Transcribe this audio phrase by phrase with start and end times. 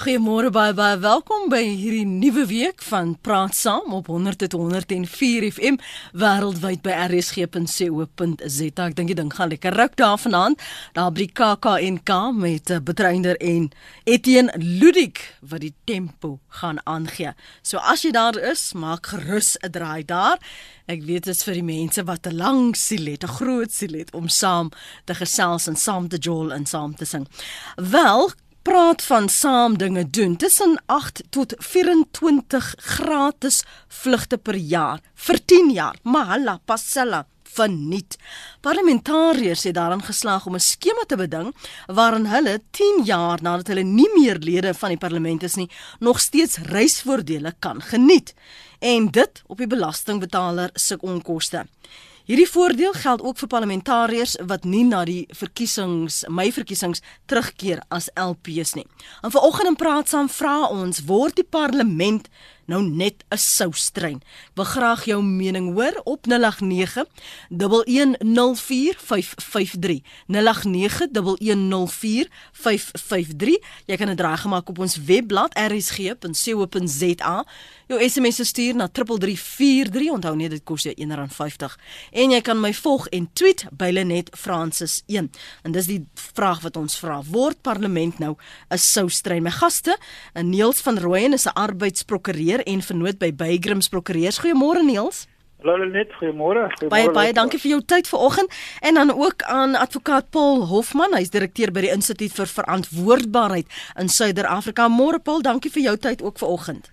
[0.00, 5.76] Goeiemôre baie baie welkom by hierdie nuwe week van Praat Saam op 100.104 FM
[6.16, 8.86] wêreldwyd by rsg.co.za.
[8.86, 10.64] Ek dink die ding gaan lekker ruk daar vanaand.
[10.96, 13.68] Daar by KAKNK met uh, Betreinder en
[14.08, 17.36] Etienne Ludik wat die tempo gaan aangee.
[17.60, 20.40] So as jy daar is, maak gerus 'n draai daar.
[20.88, 24.00] Ek weet dit is vir die mense wat 'n lang siel het, 'n groot siel
[24.00, 24.72] het om saam
[25.04, 27.28] te gesels en saam te jol en saam te sing.
[27.76, 28.32] Wel,
[28.62, 35.70] praat van saam dinge doen tussen 8 tot 24 gratis vlugte per jaar vir 10
[35.72, 35.96] jaar.
[36.02, 38.16] Mahala passela verniet.
[38.60, 41.54] Parlementariërs het daarin geslaag om 'n skema te beding
[41.86, 46.20] waarin hulle 10 jaar nadat hulle nie meer lede van die parlement is nie, nog
[46.20, 48.34] steeds reisvoordele kan geniet
[48.78, 51.66] en dit op die belastingbetaler se onkoste.
[52.30, 58.06] Hierdie voordeel geld ook vir parlementariërs wat nie na die verkiesings, my verkiesings terugkeer as
[58.14, 58.84] LPs nie.
[59.26, 62.28] En vanoggend in praat saam vra ons word die parlement
[62.70, 64.22] nou net 'n soustrein.
[64.54, 67.04] Wil graag jou mening hoor op 089
[67.50, 70.02] 1104553.
[70.26, 71.08] 089
[73.86, 77.44] Jy kan 'n draai gemaak op ons webblad rsg.co.za.
[77.86, 80.10] Jou SMS stuur na 3343.
[80.10, 81.76] Onthou net dit kos jou R1.50.
[82.12, 85.30] En jy kan my volg en tweet by Lenet Francis 1.
[85.62, 87.22] En dis die vraag wat ons vra.
[87.26, 88.36] Word parlement nou
[88.70, 89.42] 'n soustrein?
[89.42, 89.98] My gaste,
[90.34, 94.40] Niels van Rooyen is 'n arbeidsprokureur prokureur en vernoot by Bygrims Prokureurs.
[94.40, 95.26] Goeiemôre Niels.
[95.62, 96.70] Hallo net, goeiemôre.
[96.88, 101.30] Baie baie dankie vir jou tyd vanoggend en dan ook aan advokaat Paul Hofman, hy's
[101.30, 103.66] direkteur by die Instituut vir Verantwoordbaarheid
[104.00, 104.88] in Suider-Afrika.
[104.88, 106.88] Môre Paul, dankie vir jou tyd ook vanoggend.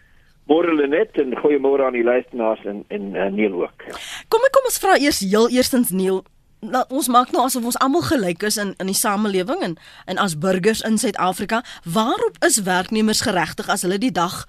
[0.47, 3.87] Môre Lenet en goeiemôre aan die luisteraars en en uh, Neil ook.
[4.27, 6.23] Kom ek kom ons vra eers heel eerstens Neil,
[6.59, 10.19] nou, ons maak nou asof ons almal gelyk is in in die samelewing en en
[10.19, 14.43] as burgers in Suid-Afrika, waarop is werknemers geregtig as hulle die dag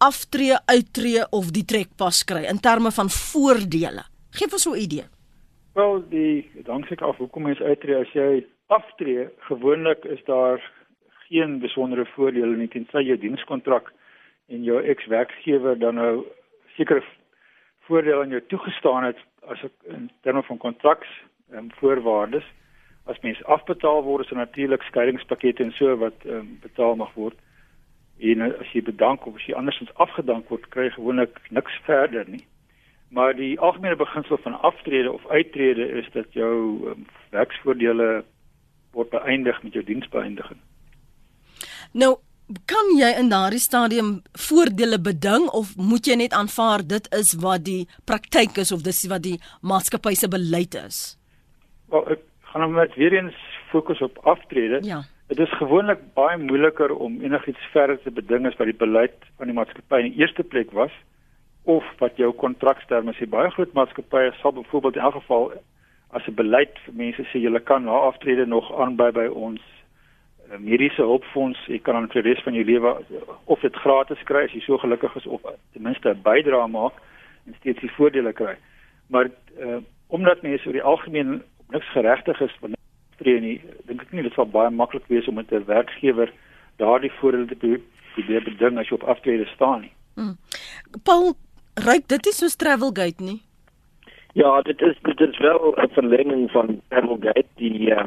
[0.00, 4.04] aftree, uittreë of die trekpas kry in terme van voordele.
[4.38, 5.06] Geef ons so 'n idee.
[5.74, 10.60] Wel, die dankseker af hoekom mens uittreë as jy aftree, gewoonlik is daar
[11.28, 13.92] geen besondere voordele nie tensy jou dienskontrak
[14.48, 16.24] en jou ex-werkgewer dan nou
[16.76, 17.02] sekere
[17.86, 19.18] voordele aan jou toegestaan het
[19.52, 21.10] as ek in terme van kontraks
[21.54, 22.46] en voorwaardes
[23.10, 27.38] as mens afbetaal word is natuurlik skeidingspakkette en so wat um, betaal mag word
[28.20, 32.28] en as jy bedank of as jy andersins afgedank word, kry jy gewoonlik niks verder
[32.28, 32.44] nie.
[33.10, 36.54] Maar die algemene beginsel van aftrede of uittrede is dat jou
[36.92, 38.10] um, werksvoordele
[38.94, 40.60] word beëindig met jou diensbeëindiging.
[41.92, 42.16] Nou,
[42.70, 47.64] kan jy in daardie stadium voordele beding of moet jy net aanvaar dit is wat
[47.66, 51.00] die praktyk is of dis wat die maatskappy se beleid is?
[51.90, 53.38] Wel, ek gaan nou net weer eens
[53.70, 54.82] fokus op aftrede.
[54.86, 55.02] Ja.
[55.30, 59.46] Dit is gewoonlik baie moeiliker om enigiets verder te beding as wat die beleid van
[59.46, 60.94] die maatskappy in die eerste plek was
[61.70, 63.28] of wat jou kontraksterme sê.
[63.30, 65.52] Baie groot maatskappye sal byvoorbeeld in elk geval
[66.18, 69.60] as 'n beleid vir mense sê jy kan na aftrede nog aanby by ons
[70.50, 72.96] uh, mediese hulpfonds, jy kan aan vir die res van jou lewe
[73.44, 75.42] of dit gratis kry as jy so gelukkig is of
[75.72, 76.98] ten minste 'n bydrae maak
[77.46, 78.56] en steeds die voordele kry.
[79.06, 79.30] Maar
[79.62, 82.79] uh, omdat mense oor die algemeen niks geregtig is wanneer
[83.20, 86.32] optree nie, dink ek nie dit sal baie maklik wees om met 'n werkgewer
[86.78, 87.80] daardie voordele te
[88.14, 89.92] probeer beding as jy op aftrede staan nie.
[90.14, 90.36] Hmm.
[91.04, 91.36] Paul,
[91.74, 93.42] ryk dit is soos Travelgate nie?
[94.32, 97.46] Ja, dit is dit is wel 'n verlenging van Travelgate.
[97.56, 98.04] Die uh,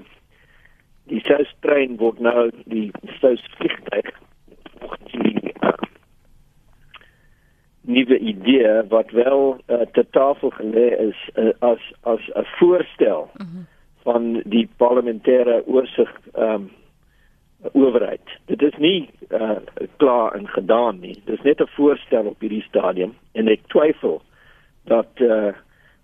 [1.06, 4.12] die South-trein word nou die South-vliegtuig
[5.12, 5.74] die uh,
[7.82, 13.30] nuwe idee wat wel uh, te tafel gelê is uh, as as 'n voorstel.
[13.36, 13.73] Uh mhm.
[14.04, 16.72] Van die parlementêre oorsig ehm um,
[17.72, 18.28] owerheid.
[18.46, 19.56] Dit is nie uh,
[19.98, 21.14] klaar en gedaan nie.
[21.26, 24.22] Dit is net 'n voorstel op hierdie stadium en ek twyfel
[24.84, 25.54] dat uh,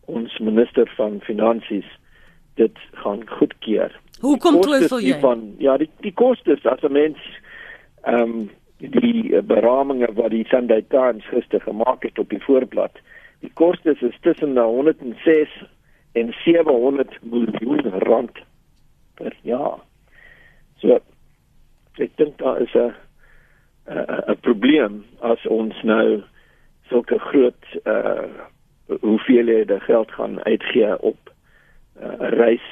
[0.05, 1.89] ons minister van finansies
[2.53, 3.91] dit gaan goedkeur.
[4.19, 5.19] Hoekom twyfel jy?
[5.19, 7.17] Van, ja, die die kostes as 'n mens
[8.03, 12.91] ehm um, die beraminge wat die Sunday Times gister gemaak het op die voorblad.
[13.39, 15.49] Die kostes is tussen 106
[16.11, 18.39] en 700 miljoen rand
[19.13, 19.79] per jaar.
[20.79, 20.99] So
[21.99, 22.93] ek dink daar is 'n
[24.31, 26.23] 'n probleem as ons nou
[26.89, 28.47] sulke groot uh
[28.89, 31.17] hoeveelhede geld gaan uitgee op
[31.99, 32.67] 'n uh, reis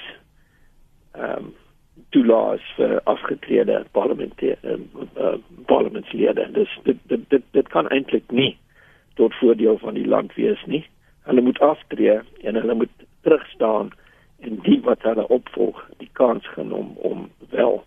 [1.11, 1.55] ehm um,
[2.09, 4.79] toelaas vir afgetrede parlementêre
[5.17, 5.33] uh,
[5.65, 6.51] parlementslede.
[6.51, 8.57] Dis dit dit dit, dit kan eintlik nie
[9.13, 10.85] tot voordeel van die land wees nie.
[11.21, 13.91] Hulle moet aftree en hulle moet terug staan
[14.39, 17.83] en die wat hulle opvolg die kans genom om wel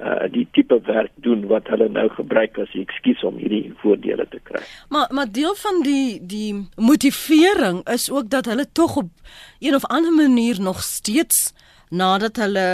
[0.00, 4.38] uh die tipe werk doen wat hulle nou gebruik as ekskuus om hierdie voordele te
[4.48, 4.62] kry.
[4.88, 9.10] Maar maar deel van die die motivering is ook dat hulle tog op
[9.58, 11.52] een of ander manier nog steeds
[11.90, 12.68] nadat hulle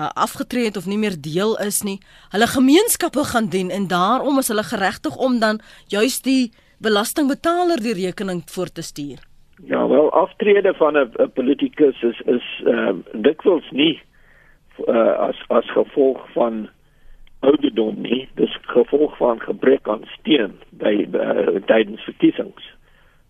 [0.00, 2.00] uh, afgetree het of nie meer deel is nie,
[2.34, 7.96] hulle gemeenskappe gaan dien en daarom is hulle geregtig om dan juis die belastingbetaler die
[8.04, 9.22] rekening voor te stuur.
[9.64, 14.00] Ja, wel aftrede van 'n politikus is is ehm uh, dikwels nie
[14.84, 16.68] uh, as as gevolg van
[17.40, 22.74] ouderdom nie, dis gevolg van gebrek aan steun by uh, tydens verkiesings.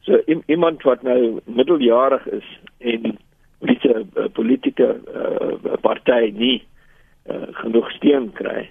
[0.01, 3.19] So iemand wat nou middeljarig is en
[3.59, 6.65] wie se uh, politieke uh, party nie
[7.31, 8.69] uh, genoeg steun kry,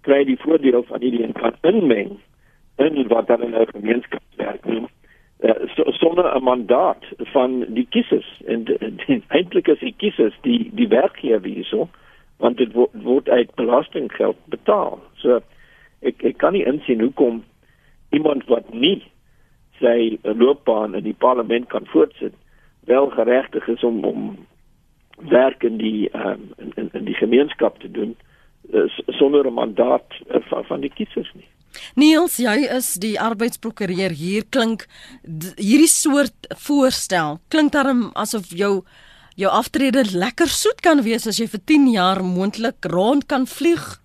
[0.00, 2.18] kry die voordeel van hierdie en kan inmeng
[2.76, 4.88] in wat dan 'n gemeenskapswerk noem
[5.40, 5.50] uh,
[6.00, 8.64] sonder 'n mandaat van die kiesers en
[9.36, 11.88] eintlik is die kiesers die die werkgewer hierso
[12.36, 15.00] want dit word, word uit belastinggeld betaal.
[15.14, 15.40] So
[16.00, 17.44] ek ek kan nie insien hoekom
[18.10, 19.04] iemand wat nie
[19.80, 22.34] sy loopbaan in die parlement kan voortsit
[22.86, 24.46] wel geregtig is om om
[25.16, 28.16] werk in die um, in, in die gemeenskap te doen
[28.72, 31.48] uh, sonder 'n mandaat uh, van, van die kiesers nie.
[31.94, 34.10] Niels, jy is die arbeidsprokureur.
[34.10, 34.86] Hier klink
[35.56, 38.84] hierdie soort voorstel klink daarom asof jou
[39.36, 44.00] jou aftrede lekker soet kan wees as jy vir 10 jaar moontlik rond kan vlieg.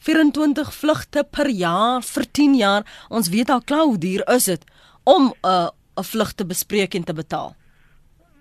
[0.00, 2.86] 24 vlugte per jaar vir 10 jaar.
[3.10, 4.64] Ons weet al klou duur is dit
[5.04, 5.68] om 'n uh,
[6.00, 7.54] 'n vlug te bespreek en te betaal.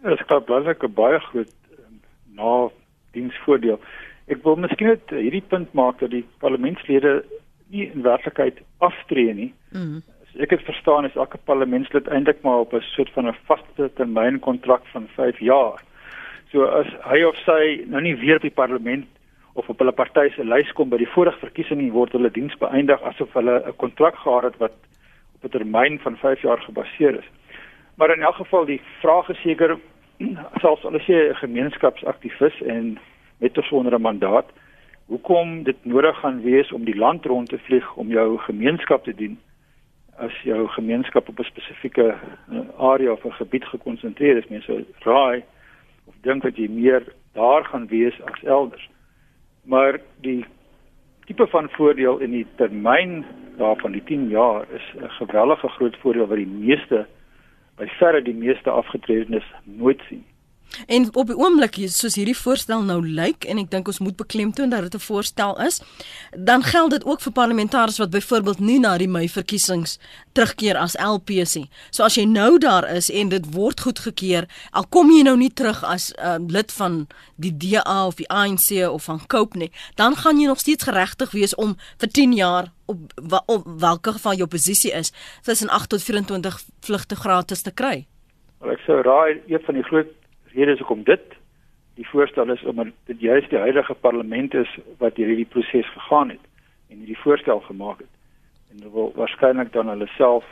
[0.04, 1.96] Dit is basies 'n baie groot ehm,
[2.38, 2.70] na
[3.12, 3.80] diensvoordeel.
[4.28, 7.24] Ek wil miskien net hierdie punt maak dat die parlementslede
[7.69, 9.54] nie in werklikheid aftree nie.
[9.71, 10.01] Mm.
[10.39, 14.39] Ek het verstaan is elke parlementslid eintlik maar op 'n soort van 'n vaste termyn
[14.39, 15.81] kontrak van 5 jaar.
[16.51, 19.06] So as hy of sy nou nie weer by parlement
[19.54, 23.01] of op hulle party se lys kom by die vorige verkiesing word hulle diens beëindig
[23.01, 24.75] asof hulle 'n kontrak gehad het wat
[25.36, 27.30] op 'n termyn van 5 jaar gebaseer is.
[27.95, 29.77] Maar in elk geval die vraag is seker
[30.62, 33.00] selfs al is jy 'n gemeenskapsaktivis en
[33.38, 34.45] met 'n sonder 'n mandaat
[35.10, 39.14] hoekom dit nodig gaan wees om die land rond te vlieg om jou gemeenskap te
[39.14, 39.40] dien
[40.22, 45.44] as jou gemeenskap op 'n spesifieke uh, area of 'n gebied gekonsentreer is mense raai
[46.06, 47.04] of dink dat jy meer
[47.34, 48.90] daar gaan wees as elders.
[49.64, 50.46] Maar die
[51.26, 53.26] tipe van voordeel in die termyn
[53.58, 57.08] daarvan die 10 jaar is 'n gewellige groot voordeel wat die meeste
[57.78, 60.26] by verre die meeste afgetredenes nooit sien
[60.88, 64.69] En op die oomblik soos hierdie voorstel nou lyk en ek dink ons moet beklemtoon
[64.69, 65.81] dat dit 'n voorstel is,
[66.38, 70.00] dan geld dit ook vir parlementariërs wat byvoorbeeld nie na die Mei verkiesings
[70.33, 71.69] terugkeer as LPs nie.
[71.89, 75.54] So as jy nou daar is en dit word goedgekeur, al kom jy nou nie
[75.54, 80.16] terug as uh, lid van die DA of die ANC of van Cope nie, dan
[80.16, 82.98] gaan jy nog steeds geregtig wees om vir 10 jaar op,
[83.45, 85.12] op watter geval jou posisie is,
[85.42, 88.07] tussen 8 tot 24 vlugte gratis te kry.
[88.60, 90.19] Wel ek sou raai een van die groot
[90.60, 91.40] rede is hoekom dit
[92.00, 96.46] die voorstel is omdat dit juist die huidige parlement is wat hierdie proses gegaan het
[96.90, 98.14] en hierdie voorstel gemaak het.
[98.72, 100.46] En hulle wil waarskynlik dan hulle self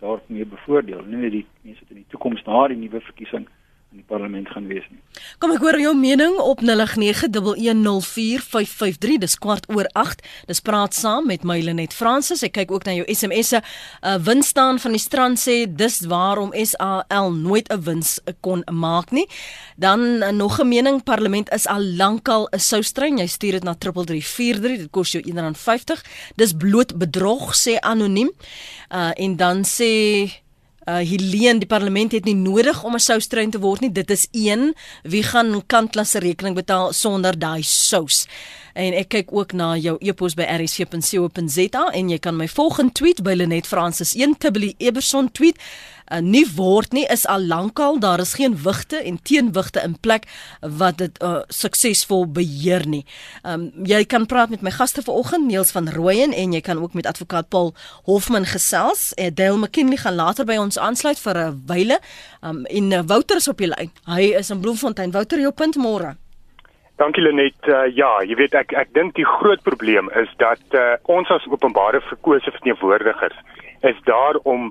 [0.00, 3.48] daarmee bevoordeel, nie net die mense in die toekoms na die nuwe verkiesing
[3.92, 5.00] in die parlement gaan wees nie.
[5.38, 9.18] Kom ek hoor jou mening op 0891104553.
[9.20, 10.22] Dis kwart oor 8.
[10.48, 12.42] Dis praat saam met Mylenet Fransis.
[12.46, 13.60] Ek kyk ook na jou SMS'e.
[13.60, 13.64] 'n
[14.08, 19.12] uh, Wins staan van die strand sê dis waarom SAL nooit 'n wins kon maak
[19.12, 19.28] nie.
[19.76, 23.18] Dan uh, nog 'n mening parlement is al lankal 'n soustrein.
[23.18, 24.78] Jy stuur dit na 3343.
[24.78, 26.00] Dit kos jou R1.50.
[26.36, 28.30] Dis bloot bedrog sê anoniem.
[28.88, 30.41] Uh, en dan sê
[30.82, 33.92] Uh Helene, die parlement het nie nodig om 'n soustrein te word nie.
[33.92, 38.26] Dit is een wie gaan Kantla se rekening betaal sonder daai sous.
[38.74, 43.22] En ek kyk ook na jou e-pos by rsc.co.za en jy kan my volgende tweet
[43.22, 45.58] by Lenet Francis 1 Tibli Eberson tweet
[46.12, 50.28] uh, nie word nie is al lankal daar is geen wigte en teenwigte in plek
[50.60, 53.04] wat dit uh, suksesvol beheer nie.
[53.42, 56.94] Um, jy kan praat met my gaste vanoggend Niels van Rooyen en jy kan ook
[56.94, 59.12] met advokaat Paul Hofman gesels.
[59.16, 62.00] Uh, Dale McKinley gaan later by ons aansluit vir 'n wyle.
[62.44, 63.90] Um, en uh, Wouter is op die lyn.
[64.06, 65.10] Hy is in Bloemfontein.
[65.10, 66.16] Wouter, jou punt môre.
[66.96, 67.56] Dankie Lenet.
[67.66, 71.46] Uh, ja, jy weet ek ek dink die groot probleem is dat uh, ons as
[71.50, 73.38] openbare verkose verteenwoordigers
[73.82, 74.70] is daar om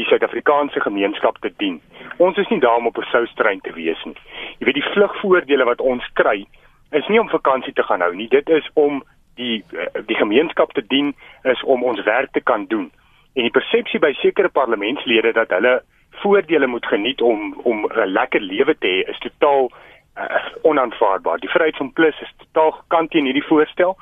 [0.00, 1.78] die Suid-Afrikaanse gemeenskap te dien.
[2.16, 4.16] Ons is nie daar om op 'n soustrein te wees nie.
[4.58, 6.46] Jy weet die vlugvoordele wat ons kry
[6.90, 8.28] is nie om vakansie te gaan hou nie.
[8.28, 9.02] Dit is om
[9.34, 12.90] die eh, die gemeenskap te dien, is om ons werk te kan doen.
[13.34, 15.80] En die persepsie by sekere parlementslede dat hulle
[16.22, 19.70] voordele moet geniet om om 'n lekker lewe te hê is totaal
[20.18, 21.38] uh, onaanvaarbaar.
[21.38, 23.96] Die Vryheidsfront Plus is totaal gekant teen hierdie voorstel.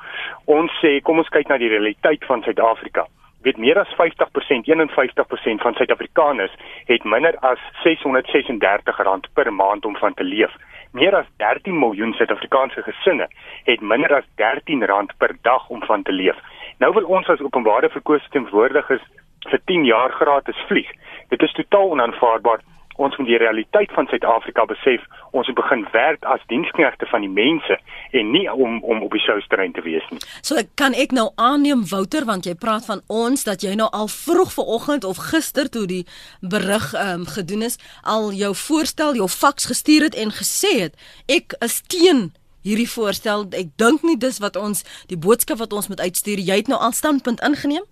[0.45, 3.07] Ons sê kom ons kyk na die realiteit van Suid-Afrika.
[3.41, 6.55] Weet meer as 50%, 51% van Suid-Afrikaners
[6.85, 10.51] het minder as R636 per maand om van te leef.
[10.91, 13.27] Meer as 13 miljoen Suid-Afrikaanse gesinne
[13.63, 16.35] het minder as R13 per dag om van te leef.
[16.77, 19.03] Nou wil ons as openbare verkose teenwoordigers
[19.47, 20.91] vir 10 jaar gratis vlieg.
[21.29, 22.59] Dit is totaal onaanvaarbaar
[22.99, 25.03] ons moet die realiteit van Suid-Afrika besef.
[25.31, 27.77] Ons moet begin werk as diensknegte van die mense
[28.11, 30.19] en nie om om op die soustrein te wees nie.
[30.41, 34.11] So kan ek nou aanneem Wouter want jy praat van ons dat jy nou al
[34.11, 36.03] vroeg vanoggend of gister toe die
[36.41, 40.99] berig um, gedoen is, al jou voorstel, jou faks gestuur het en gesê het
[41.31, 42.29] ek is teen
[42.67, 43.47] hierdie voorstel.
[43.55, 46.41] Ek dink nie dis wat ons die boodskap wat ons moet uitstuur.
[46.43, 47.87] Jy het nou al standpunt ingeneem?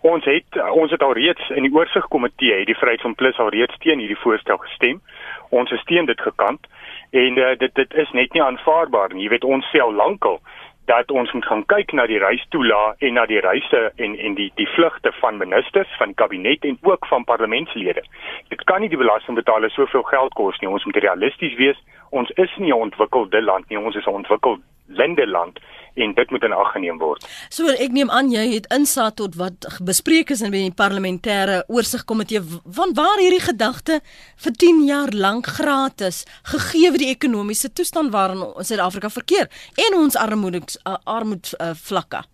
[0.00, 3.48] Ons het ons het al reeds in die oorsigkomitee het die Vryheid van Plus al
[3.54, 5.00] reeds teen hierdie voorstel gestem.
[5.48, 6.68] Ons het steun dit gekant
[7.10, 9.26] en uh, dit dit is net nie aanvaarbaar nie.
[9.26, 10.40] Jy weet ons sê al lankal
[10.86, 14.50] dat ons moet gaan kyk na die reistoela en na die reise en en die
[14.60, 18.04] die vlugte van ministers van kabinet en ook van parlementslede.
[18.48, 20.70] Dit kan nie die belastingbetalers soveel geld kos nie.
[20.70, 21.82] Ons moet realisties wees.
[22.10, 23.78] Ons is nie 'n ontwikkelde land nie.
[23.78, 25.58] Ons is 'n ontwikkelde lendeland
[25.96, 27.24] en dit moet in ag geneem word.
[27.48, 32.42] So ek neem aan jy het insaag tot wat bespreek is in die parlementêre oorsigkomitee
[32.78, 34.00] van waar hierdie gedagte
[34.44, 39.48] vir 10 jaar lank gratis gegee word die ekonomiese toestand waarin Suid-Afrika verkeer
[39.88, 40.60] en ons armoede
[41.04, 42.24] armoed uh, vlakke.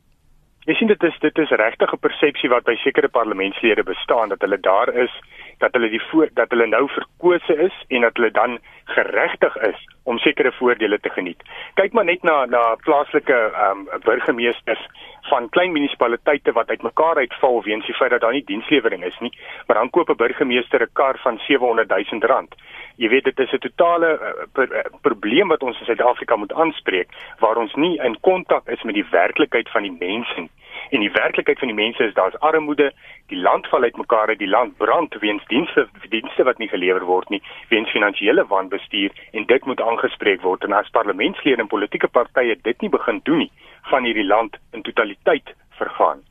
[0.71, 4.41] Ek sien dit is dit is regtig 'n persepsie wat by sekere parlementslede bestaan dat
[4.41, 5.11] hulle daar is
[5.59, 9.81] dat hulle die voor, dat hulle nou verkose is en dat hulle dan geregtig is
[10.05, 11.43] om sekere voordele te geniet.
[11.75, 14.87] Kyk maar net na na plaaslike ehm um, burgemeesters
[15.31, 19.33] van klein munisipaliteite wat uitmekaar uitval weens die feit dat daar nie dienslewering is nie,
[19.67, 22.55] maar dan koop 'n burgemeester 'n kar van 700 000 rand.
[22.97, 26.53] Jy weet dit is 'n totale uh, pro uh, probleem wat ons in Suid-Afrika moet
[26.53, 30.51] aanspreek waar ons nie in kontak is met die werklikheid van die mense nie.
[30.91, 32.93] En die werklikheid van die mense is daar's armoede,
[33.27, 37.29] die land val uitmekaar uit, die land brand weens dienste dienste wat nie gelewer word
[37.29, 42.59] nie, weens finansiële wanbestuur en dit moet aangespreek word en as parlementslede en politieke partye
[42.63, 43.51] dit nie begin doen nie,
[43.91, 46.23] van hierdie land in totaliteit vergaan.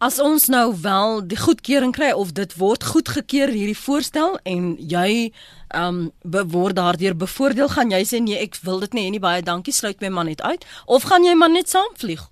[0.00, 5.32] As ons nou wel die goedkeuring kry of dit word goedgekeur hierdie voorstel en jy
[5.70, 9.22] ehm um, word daardeur bevoordeel gaan jy sê nee ek wil dit nie en nie
[9.22, 12.24] baie dankie sluit my man net uit of gaan jy maar net saamvlieg?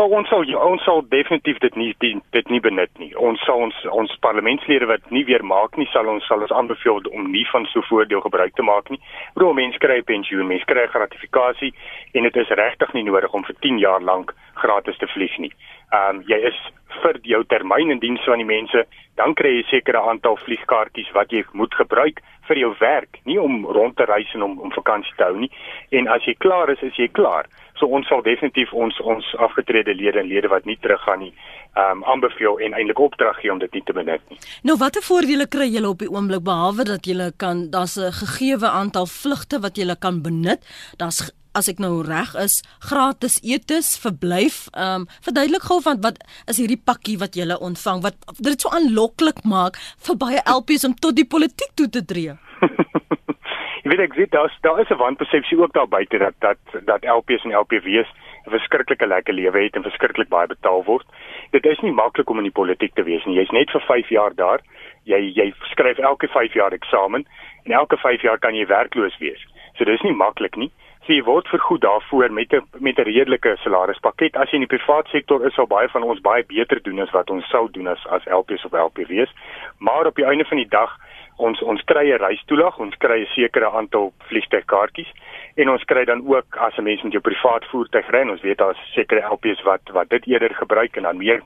[0.00, 3.10] Maar ons sal ons sal definitief dit nie die, dit nie benut nie.
[3.20, 7.02] Ons sal ons ons parlementslede wat nie weer maak nie, sal ons sal ons aanbeveel
[7.10, 8.96] om nie van so voordeel gebruik te maak nie.
[9.36, 11.74] Bro, mense kry pensioen, mense kry gratifikasie
[12.16, 15.52] en dit is regtig nie nodig om vir 10 jaar lank gratis te vlieg nie.
[15.90, 16.58] Ehm um, jy is
[17.02, 18.84] vir jou termyn in diens van die mense,
[19.18, 23.64] dan kry jy sekere aantal vliegkaartjies wat jy moet gebruik vir jou werk, nie om
[23.66, 25.50] rond te reis en om om vakansie te hou nie.
[25.96, 27.48] En as jy klaar is, is jy klaar.
[27.78, 31.32] So ons sal definitief ons ons afgetrede lede en lede wat nie teruggaan nie,
[31.74, 34.38] ehm um, aanbeveel en eintlik opdrag gee om dit nie te benut nie.
[34.68, 38.68] Nou watter voordele kry julle op die oomblik behalwe dat julle kan daar's 'n gegeewe
[38.68, 40.60] aantal vlugte wat julle kan benut.
[40.98, 44.68] Daar's as ek nou reg is, gratis etes, verblyf.
[44.74, 48.70] Ehm um, verduidelik gou van wat is hierdie pakkie wat julle ontvang wat dit so
[48.76, 52.36] aanloklik maak vir baie LPs om tot die politiek toe te tree.
[53.82, 57.04] Jy weet ek weet daar's daar is 'n wanpersepsie ook daar buite dat dat dat
[57.04, 58.10] LPs en LPW's
[58.46, 61.06] 'n verskriklike lekker lewe het en verskriklik baie betaal word.
[61.50, 63.36] Dit is nie maklik om in die politiek te wees nie.
[63.36, 64.60] Jy's net vir 5 jaar daar.
[65.04, 67.26] Jy jy skryf elke 5 jaar eksamen
[67.64, 69.46] en elke 5 jaar kan jy werkloos wees.
[69.76, 70.70] So dis nie maklik nie.
[71.10, 74.36] So jy word vergoed daarvoor met 'n met 'n redelike salarispakket.
[74.36, 77.10] As jy in die privaat sektor is, sal baie van ons baie beter doen as
[77.10, 79.32] wat ons sou doen as as LPs of LPW's.
[79.78, 80.96] Maar op die einde van die dag
[81.36, 85.12] ons ons kry 'n reistoelag, ons kry 'n sekere aantal vliegtuigkaartjies
[85.56, 88.58] en ons kry dan ook as 'n mens met jou privaat voertuig ry, ons weet
[88.58, 91.42] daar's sekere LPs wat wat dit eerder gebruik en dan meer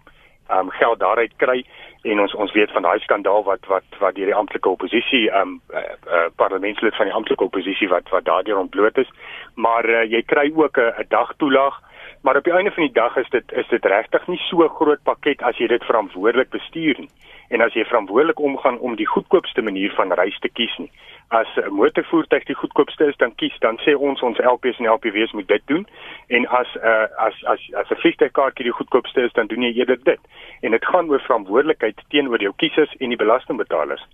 [0.50, 1.64] um, geld daaruit kry
[2.02, 5.60] en ons ons weet van daai skandaal wat wat wat deur die amptelike oppositie um
[5.72, 9.10] uh, uh, parlementslid van die amptelike oppositie wat wat daardeur ontbloot is.
[9.54, 11.80] Maar uh, jy kry ook 'n dagtoelag
[12.24, 15.02] maar op die einde van die dag is dit is dit regtig nie so groot
[15.02, 17.10] pakket as jy dit verantwoordelik bestuur nie
[17.52, 20.90] en as jy verantwoordelik omgaan om die goedkoopste manier van reis te kies nie.
[21.28, 25.32] As 'n motorvoertuig die goedkoopste is, dan kies dan sê ons ons LPs en LPW's
[25.32, 25.86] moet dit doen
[26.28, 29.72] en as 'n uh, as as as 'n vliegtuigkaartjie die goedkoopste is, dan doen jy
[29.72, 30.20] eerder dit.
[30.60, 34.06] En dit gaan oor verantwoordelikheid teenoor jou kiesers en die belastingbetalers.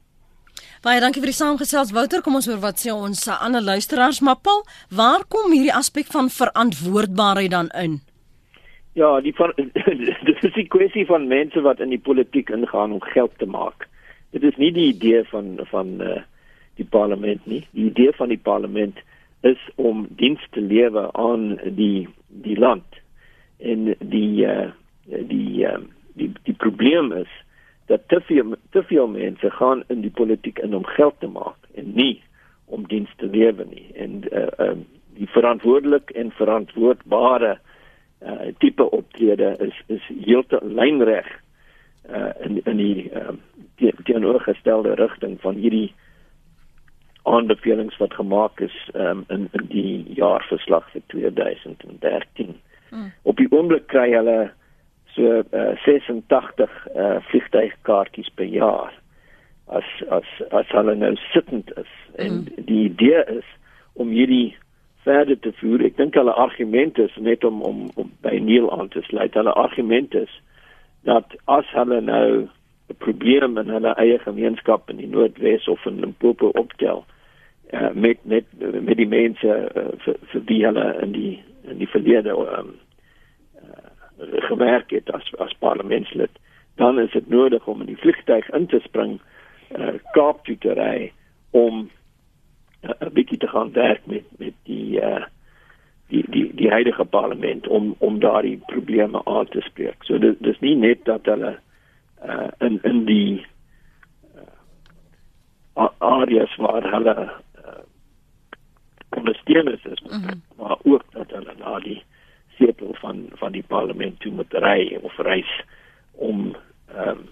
[0.80, 2.22] Baie dankie vir die saamgesels Wouter.
[2.24, 6.30] Kom ons hoor wat sê ons ander luisteraars, maar Paul, waar kom hierdie aspek van
[6.32, 7.98] verantwoordbaarheid dan in?
[8.96, 9.34] Ja, die
[10.28, 13.90] dit is die kwessie van mense wat in die politiek ingaan om geld te maak.
[14.32, 16.16] Dit is nie die idee van van uh
[16.80, 17.60] die parlement nie.
[17.76, 18.96] Die idee van die parlement
[19.44, 22.08] is om diens te lewe aan die
[22.48, 23.02] die land.
[23.60, 24.70] En die uh,
[25.04, 25.76] die uh,
[26.16, 27.28] die die probleem is
[27.90, 31.58] dat te veel te veel mense gaan in die politiek in om geld te maak
[31.74, 32.22] en nie
[32.70, 33.86] om diens te lewe nie.
[33.98, 34.84] En uh, um,
[35.18, 37.56] die verantwoordelik en verantwoordbare
[38.22, 41.32] uh, tipe optrede is is heeltemal lynreg
[42.10, 43.34] uh, in in die uh,
[44.04, 45.90] teenoorgestelde rigting van hierdie
[47.22, 52.54] aanbevelings wat gemaak is um, in in die jaarverslag vir 2013.
[52.90, 53.12] Hmm.
[53.22, 54.50] Op die oomblik kry hulle
[55.14, 58.92] so uh, 86 uh, vliegtuigkaartjies per jaar
[59.70, 61.92] as as as hulle nou sittend is.
[62.16, 62.64] En hmm.
[62.66, 63.46] die idee is
[63.92, 64.56] om hierdie
[65.02, 65.84] verder te voer.
[65.86, 69.34] Ek dink hulle argument is net om om, om by Neil aan te sluit.
[69.34, 70.32] Hulle argument is
[71.08, 72.48] dat as hulle nou
[72.90, 77.04] 'n probleem in hulle eie gemeenskap in die Noordwes of in Limpopo optel
[77.72, 81.88] uh, met met met die mense uh, vir, vir wie hulle in die in die
[81.88, 82.89] verlede um, uh,
[84.20, 86.30] gewerk het as as parlementslid
[86.74, 89.20] dan is dit nodig om in die vliegtuig in te spring
[89.76, 91.12] uh, Kaap toe te ry
[91.50, 91.90] om
[92.82, 95.24] 'n uh, bietjie te gaan werk met met die uh,
[96.08, 100.04] die die die huidige parlement om om daardie probleme aan te spreek.
[100.04, 101.58] So dit dis nie net dat hulle
[102.24, 103.46] uh, in in die
[105.76, 107.16] uh, areas waar hulle
[107.64, 107.82] uh,
[109.08, 110.42] ondersteuners is, mm -hmm.
[110.56, 112.02] maar ook dat hulle na die
[112.60, 115.52] setel van van die parlement toe moet ry of reis
[116.12, 116.50] om
[116.94, 117.28] ehm um,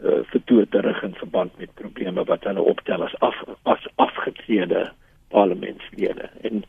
[0.00, 4.86] uh, vertoer te rig in verband met probleme wat hulle optel as af as afgetrede
[5.34, 6.64] parlementslede en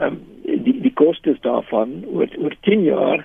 [0.00, 0.20] ehm um,
[0.64, 3.24] die die kostes daarvan oor oor 10 jaar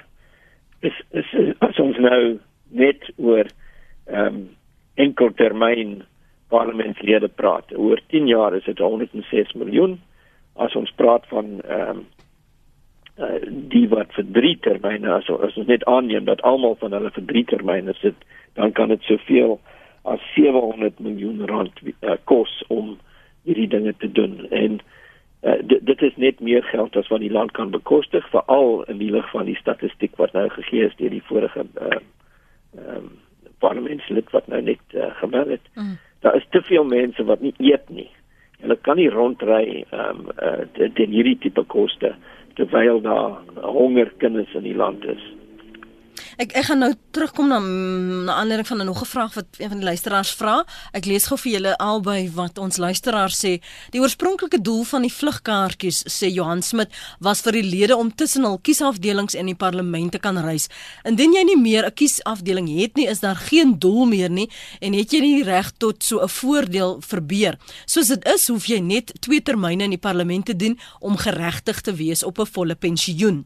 [0.79, 3.45] is is as ons nou net oor
[4.05, 4.41] ehm um,
[4.99, 6.01] enkeltermyn
[6.51, 7.71] parlementslede praat.
[7.77, 9.99] Oor 10 jaar is dit 106 miljoen.
[10.59, 12.07] As ons praat van ehm um,
[13.17, 13.39] uh,
[13.73, 17.27] die wat vir 3 termyne as, as ons net aanneem dat almal van hulle vir
[17.33, 18.15] 3 termyne sit,
[18.59, 19.59] dan kan dit soveel
[20.03, 22.97] as 700 miljoen rand uh, kos om
[23.43, 24.47] hierdie dinge te doen.
[24.50, 24.79] En
[25.43, 29.01] uh, dit, dit is net meer geld as wat die land kan bekostig, veral in
[29.01, 32.00] die lig van die statistiek wat nou gegee is deur die vorige uh,
[32.77, 33.11] ehm um,
[33.61, 35.67] parlementslid wat nou net uh, gebel het.
[35.77, 35.97] Mm.
[36.25, 38.07] Daar is te veel mense wat nie eet nie.
[38.61, 42.15] Hulle kan nie rondry ehm um, uh, teen hierdie tipe koste
[42.53, 45.24] terwyl daar honger kinders in die land is.
[46.41, 49.69] Ek ek gaan nou terugkom na na aanleiding van 'n nog 'n vraag wat een
[49.69, 50.65] van die luisteraars vra.
[50.91, 53.61] Ek lees gou vir julle albei wat ons luisteraar sê.
[53.91, 58.43] Die oorspronklike doel van die vlugkaartjies, sê Johan Smit, was vir die lede om tussen
[58.43, 60.67] hul kiesafdelings in die parlement te kan reis.
[61.03, 64.49] Indien jy nie meer 'n kiesafdeling het nie, is daar geen doel meer nie
[64.79, 67.57] en het jy nie reg tot so 'n voordeel verbeur.
[67.85, 71.81] Soos dit is, hoef jy net 2 termyne in die parlement te dien om geregtig
[71.81, 73.45] te wees op 'n volle pensioen.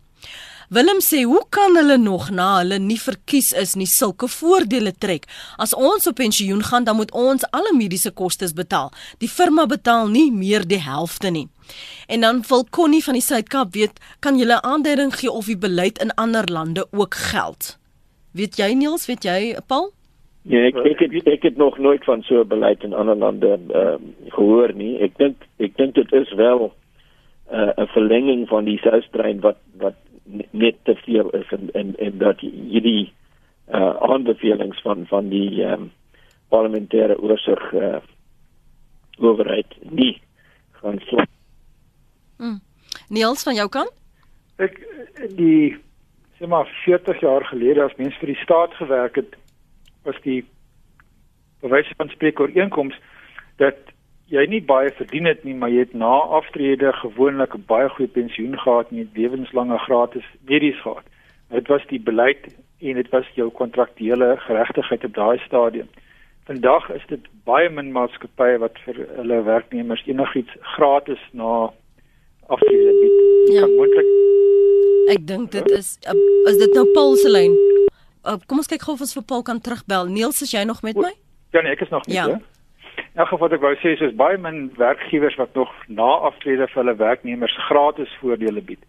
[0.70, 5.26] Willem sê, "Hoe kan hulle nog na hulle nie verkies is nie sulke voordele trek?
[5.58, 8.92] As ons op pensioen gaan, dan moet ons alle mediese kostes betaal.
[9.18, 11.48] Die firma betaal nie meer die helfte nie."
[12.08, 15.58] En dan wil Connie van die Suid-Kaap weet, "Kan jy 'n aanduiding gee of die
[15.58, 17.78] beleid in ander lande ook geld?"
[18.34, 19.92] Weet jy Niels, weet jy Paul?
[20.42, 23.60] Nee, ek ek het, ek het nog nooit van so 'n beleid in ander lande
[23.74, 23.96] uh,
[24.30, 25.00] gehoor nie.
[25.00, 26.74] Ek dink ek dink dit is wel
[27.52, 29.96] uh, 'n verlenging van die soustrein wat wat
[30.52, 33.14] net te veel is en en en dat hierdie
[33.68, 35.92] uh aanbevelings van van die ehm um,
[36.50, 37.98] parlementêre oorsig uh
[39.18, 40.22] owerheid nie
[40.72, 41.24] gaan so.
[42.38, 42.60] Mm.
[43.10, 43.94] Niels van jou kant?
[44.56, 44.80] Ek
[45.36, 45.78] die
[46.38, 49.36] sê maar 40 jaar gelede as mens vir die staat gewerk het
[50.04, 50.44] was die
[51.62, 52.98] bewys van spreekooreenkoms
[53.62, 53.95] dat
[54.32, 58.10] jy nie baie verdien het nie, maar jy het na aftrede gewoonlik 'n baie goeie
[58.10, 61.06] pensioen gehad en jy het lewenslange gratis medies gehad.
[61.50, 65.88] Dit was die beleid en dit was jou kontraktuele geregtigheid op daai stadium.
[66.46, 71.72] Vandag is dit baie min maatskappye wat vir hulle werknemers enigiets gratis na
[72.48, 73.54] aftrede bied.
[73.54, 73.68] Ja.
[73.68, 74.06] Moontlik
[75.06, 75.98] Ek dink dit is
[76.50, 77.54] is dit nou Paul se lyn.
[78.26, 80.06] Uh, kom ons kyk gou of ons vir Paul kan terugbel.
[80.10, 81.14] Niels, is jy nog met my?
[81.54, 82.30] Ja, nee, ek is nog jou.
[82.30, 82.55] Ja.
[83.16, 86.08] In elk geval wat ek wou sê is is baie min werkgewers wat nog na
[86.28, 88.82] aftrede vir hulle werknemers gratis voordele bied.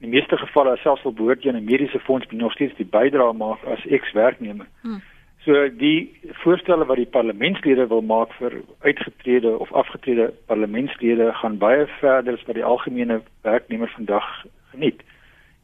[0.00, 2.88] In die meeste gevalle selfs al behoort jy 'n mediese fonds by nog steeds die
[2.96, 4.66] bydrae maak as ex-werknemer.
[4.82, 5.02] Hmm.
[5.44, 11.86] So die voorstelle wat die parlementslede wil maak vir uitgetrede of afgetrede parlementslede gaan baie
[12.00, 15.04] verder as wat die algemene werknemer vandag geniet.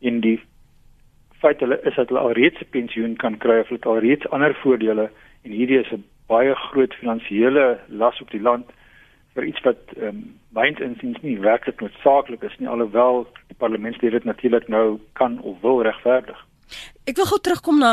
[0.01, 0.41] In die
[1.41, 4.55] feit hulle is dat hulle alreeds 'n pensioen kan kry of hulle het alreeds ander
[4.55, 5.11] voordele
[5.45, 8.71] en hierdie is 'n baie groot finansiële las op die land
[9.35, 14.19] vir iets wat ehm um, myns insiens nie werklik noodsaaklik is nie alhoewel die parlementslede
[14.19, 16.39] dit natuurlik nou kan of wil regverdig.
[17.07, 17.93] Ek wil gou terugkom na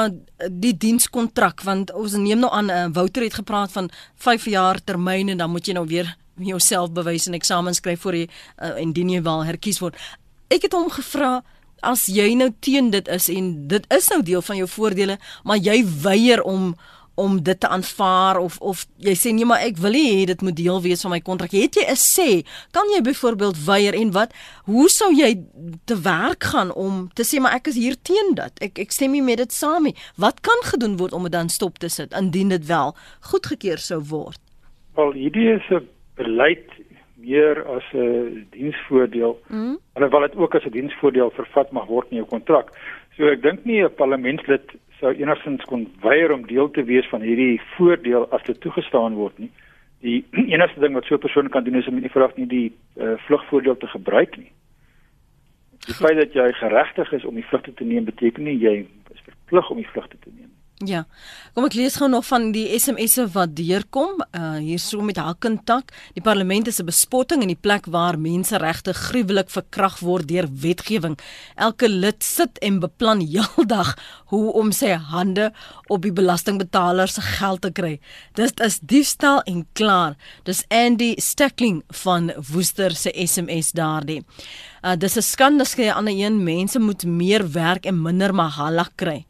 [0.50, 3.92] die dienskontrak want ons neem nou aan uh, Wouter het gepraat van
[4.26, 6.10] 5 jaar termyn en dan moet jy nou weer
[6.50, 9.98] jouself bewys en eksamens skryf voor jy uh, indien jy wel herkies word.
[10.54, 11.42] Ek het hom gevra
[11.86, 15.62] as jy nou teen dit is en dit is nou deel van jou voordele, maar
[15.62, 16.72] jy weier om
[17.18, 20.56] om dit te aanvaar of of jy sê nee maar ek wil hê dit moet
[20.58, 21.52] deel wees van my kontrak.
[21.52, 22.30] Het jy 'n sê?
[22.72, 24.34] Kan jy byvoorbeeld weier en wat?
[24.66, 25.32] Hoe sou jy
[25.86, 28.54] te werk gaan om te sê maar ek is hier teen dit.
[28.62, 29.96] Ek ek stem nie met dit saam nie.
[30.16, 34.02] Wat kan gedoen word om dit dan stop te sit indien dit wel goedgekeur sou
[34.02, 34.40] word?
[34.96, 36.70] Wel, hierdie is 'n beleid
[37.16, 39.40] meer as 'n diensvoordeel.
[39.48, 39.78] Mm.
[39.94, 42.70] Alhoewel dit ook as 'n diensvoordeel vervat mag word in jou kontrak.
[43.18, 47.22] So ek dink nie 'n parlementslid sou enigstens kon weier om deel te wees van
[47.22, 49.50] hierdie voordeel as dit toegestaan word nie.
[50.06, 52.70] Die enigste ding wat so 'n persoon kan doen is om nie verwag nie die
[53.02, 54.52] uh, vlugvoordeel te gebruik nie.
[55.88, 59.26] Die feit dat jy geregtig is om die vlugte te neem beteken nie jy is
[59.26, 60.54] verplig om die vlugte te neem.
[60.86, 61.08] Ja.
[61.58, 64.20] Kom ek lees gou nog van die SMS'e wat deurkom.
[64.38, 65.90] Uh hier so met Hakkentak.
[66.14, 71.18] Die parlement is 'n bespotting in die plek waar menseregte gruwelik verkrag word deur wetgewing.
[71.56, 75.52] Elke lid sit en beplan heeldag hoe om sy hande
[75.88, 78.00] op die belastingbetalers se geld te kry.
[78.36, 80.16] Dis is diefstal en klaar.
[80.44, 84.24] Dis Andy Steckling van Woester se SMS daardie.
[84.84, 88.88] Uh dis 'n skande skree aan 'n een mense moet meer werk en minder mahalla
[88.96, 89.26] kry.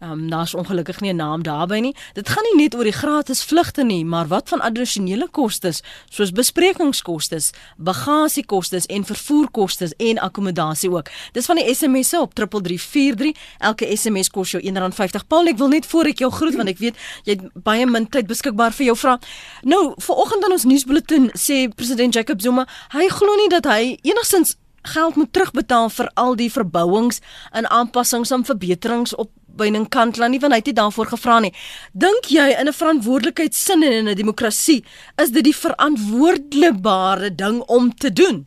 [0.00, 1.94] Ehm um, daar's ongelukkig nie 'n naam daarby nie.
[2.12, 6.32] Dit gaan nie net oor die gratis vlugte nie, maar wat van addisionele kostes soos
[6.32, 11.08] besprekingskostes, bagasiekostes en vervoerkostes en akkommodasie ook.
[11.32, 13.36] Dis van die SMS'e op 3343.
[13.58, 15.26] Elke SMS kos jou R1.50.
[15.26, 18.08] Paul, ek wil net voor ek jou groet want ek weet jy het baie min
[18.08, 19.18] tyd beskikbaar vir jou vrae.
[19.62, 24.56] Nou, vanoggend in ons nuusbulletin sê president Jacob Zuma, hy glo nie dat hy enigstens
[24.82, 27.20] geld moet terugbetaal vir al die verbouings
[27.52, 31.52] en aanpassings en verbeterings op byning Kantla nie want hy het nie daarvoor gevra nie.
[31.92, 34.84] Dink jy in 'n verantwoordelikheidsin en in 'n demokrasie
[35.22, 38.46] is dit die verantwoordbare ding om te doen?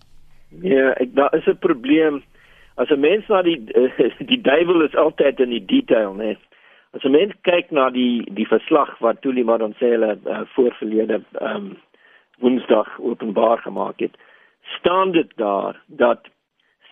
[0.62, 2.24] Ja, ek daar is 'n probleem.
[2.76, 3.64] As 'n mens na die
[4.32, 6.38] die duiwel is altyd in die detail, né?
[6.94, 11.78] As 'n mens kyk na die die verslag wat Tuli Madonsela uh, voorverlede ehm um,
[12.40, 14.18] Woensdag openbaar gemaak het,
[14.80, 16.28] staan dit daar dat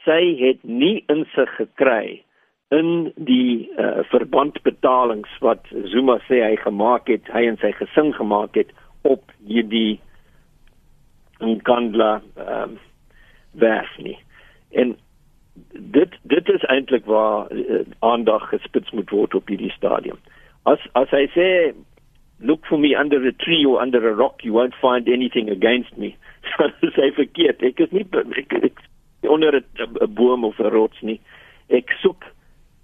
[0.06, 2.24] sy het nie insig gekry
[2.72, 8.56] in die uh, verbandbetalings wat Zuma sê hy gemaak het, hy en sy gesin gemaak
[8.56, 8.72] het
[9.08, 10.00] op hierdie
[11.42, 12.80] Nkandla ehm um,
[13.60, 14.16] werf nie.
[14.72, 14.94] En
[15.74, 20.20] dit dit is eintlik waar uh, aandag gespits moet word op hierdie stadium.
[20.64, 21.48] As as hy sê
[22.40, 25.98] look for me under a tree or under a rock you won't find anything against
[25.98, 26.16] me.
[26.96, 27.62] Sê verkeerd.
[27.62, 28.06] Ek is nie
[28.38, 28.80] ek, ek,
[29.28, 31.20] onder 'n boom of 'n rots nie.
[31.68, 32.24] Ek soek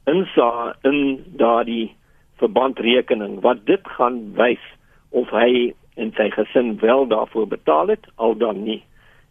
[0.08, 1.96] insa in daardie
[2.42, 4.64] verbandrekening wat dit gaan wys
[5.10, 8.82] of hy en sy gesin wel daarvoor betaal het al dan nie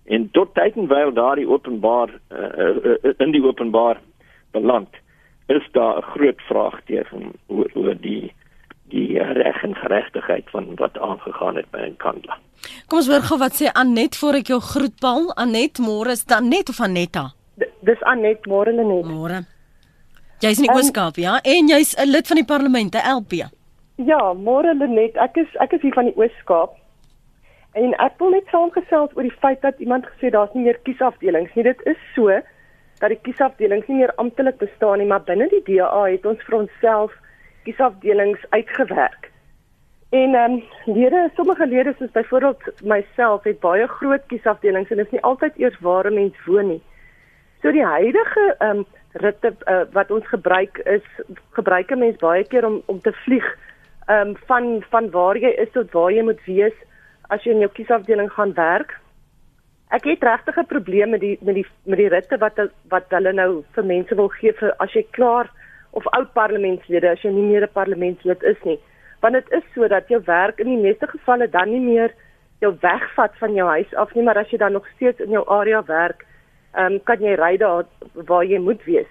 [0.07, 4.01] en tot tydenwyl daardie openbaar uh, uh, in die openbaar
[4.51, 4.89] beland
[5.47, 8.33] is daar 'n groot vraagteken oor oor die
[8.89, 12.39] die reg en geregtigheid van wat aangegaan het by 'n kandla.
[12.87, 15.33] Kom ons hoor gou wat sê Anet voor ek jou groet Paul.
[15.35, 17.35] Anet, môre is dan net of Anetta?
[17.59, 19.05] D dis Anet, môre net.
[19.05, 19.56] Môre.
[20.41, 21.39] Jy's in die Ooskaap, ja?
[21.43, 23.33] En jy's 'n lid van die parlement, 'n LP.
[23.97, 26.77] Ja, môre Lenet, ek is ek is hier van die Ooskaap.
[27.73, 31.55] En ek wil net saamgesels oor die feit dat iemand gesê daar's nie meer kiesafdelings
[31.55, 31.65] nie.
[31.65, 32.29] Dit is so
[33.01, 36.59] dat die kiesafdelings nie meer amptelik bestaan nie, maar binne die DA het ons vir
[36.59, 37.13] onsself
[37.65, 39.31] kiesafdelings uitgewerk.
[40.11, 40.63] En ehm um,
[40.95, 45.57] lede, sommige lede soos byvoorbeeld myself het baie groot kiesafdelings en dit is nie altyd
[45.57, 46.83] eers waar 'n mens woon nie.
[47.63, 48.87] So die huidige ehm um,
[49.23, 51.05] ritte uh, wat ons gebruik is
[51.59, 53.47] gebruik 'n mens baie keer om om te vlieg
[54.09, 56.77] um, van van waar jy is tot waar jy moet wees
[57.29, 58.99] as jy in jou kiesafdeling gaan werk.
[59.91, 63.33] Ek het regtig 'n probleem met die met die met die ritte wat wat hulle
[63.33, 65.51] nou vir mense wil gee vir as jy klaar
[65.91, 68.79] of oud parlementslede as jy nie meer 'n parlementslid is nie.
[69.21, 72.13] Want dit is so dat jou werk in die meeste gevalle dan nie meer
[72.61, 75.45] jou wegvat van jou huis af nie, maar as jy dan nog steeds in jou
[75.49, 76.25] area werk,
[76.77, 77.85] ehm um, kan jy ry daar
[78.29, 79.09] waar jy moet wees.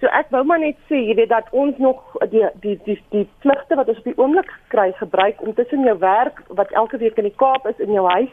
[0.00, 2.00] So ek wou maar net sê, jy weet dat ons nog
[2.32, 5.94] die die die die pligte wat ons op die oomblik kry gebruik om tussen jou
[6.02, 8.32] werk wat elke week in die Kaap is in jou huis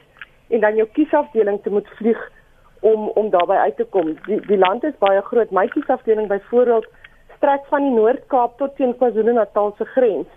[0.49, 2.19] en dan jou kiesafdeling te moet vlieg
[2.81, 4.15] om om daarby uit te kom.
[4.25, 5.51] Die die land is baie groot.
[5.51, 6.89] My kiesafdeling byvoorbeeld
[7.37, 10.27] strek van die Noord-Kaap tot teen KwaZulu-Natal se grens.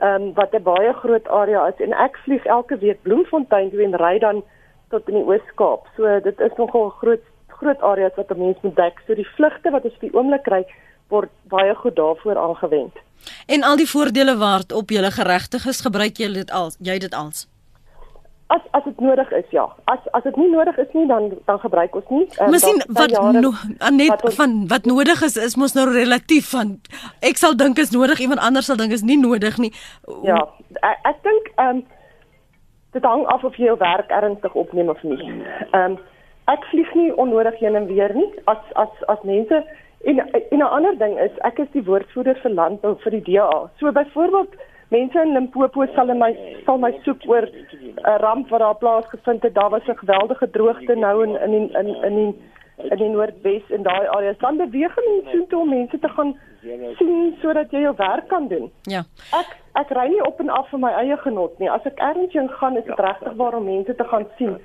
[0.00, 3.82] Ehm um, wat 'n baie groot area is en ek vlieg elke week Bloemfontein toe
[3.82, 4.44] en ry dan
[4.88, 5.86] tot in die Oos-Kaap.
[5.96, 7.29] So dit is nogal groot
[7.60, 9.02] groot areas wat 'n mens moet dek.
[9.06, 10.64] So die vlugte wat ons vir die oomblik kry
[11.08, 12.96] word baie goed daarvoor aangewend.
[13.46, 17.14] En al die voordele wat op julle geregtig is, gebruik jy dit al jy dit
[17.14, 17.48] als
[18.50, 19.64] as as dit nodig is ja.
[19.84, 22.26] As as dit nie nodig is nie dan dan gebruik ons nie.
[22.42, 23.52] Um, Miskien wat no,
[23.94, 26.74] net wat ons, van wat nodig is is mos nou relatief van
[27.30, 29.72] ek sal dink is nodig iemand anders sal dink is nie nodig nie.
[30.26, 30.40] Ja,
[30.82, 31.82] ek, ek dink ehm um,
[32.90, 35.20] dit hang af of jy jou werk ernstig opneem of nie.
[35.22, 35.98] Ehm um,
[36.52, 38.28] ek vlieg nie onnodig heen en weer nie.
[38.44, 39.62] As as as mense
[40.10, 40.18] en
[40.50, 43.70] en 'n ander ding is ek is die woordvoerder vir landbou vir die DA.
[43.78, 44.54] So byvoorbeeld
[44.88, 46.32] mense in Limpopo sal my
[46.64, 49.54] sal my soek oor 'n ramp wat daar plaasgevind het.
[49.54, 52.34] Daar was 'n geweldige droogte nou in in in in in die,
[52.90, 54.38] in die Noordwes en daai areas.
[54.38, 56.38] Dan beweeg mense toe om mense te gaan
[56.98, 58.70] sien sodat jy jou werk kan doen.
[58.82, 59.02] Ja.
[59.32, 61.70] Ek ek ry nie op en af vir my eie genot nie.
[61.70, 64.56] As ek ergens heen gaan, is dit regtig waar om mense te gaan sien.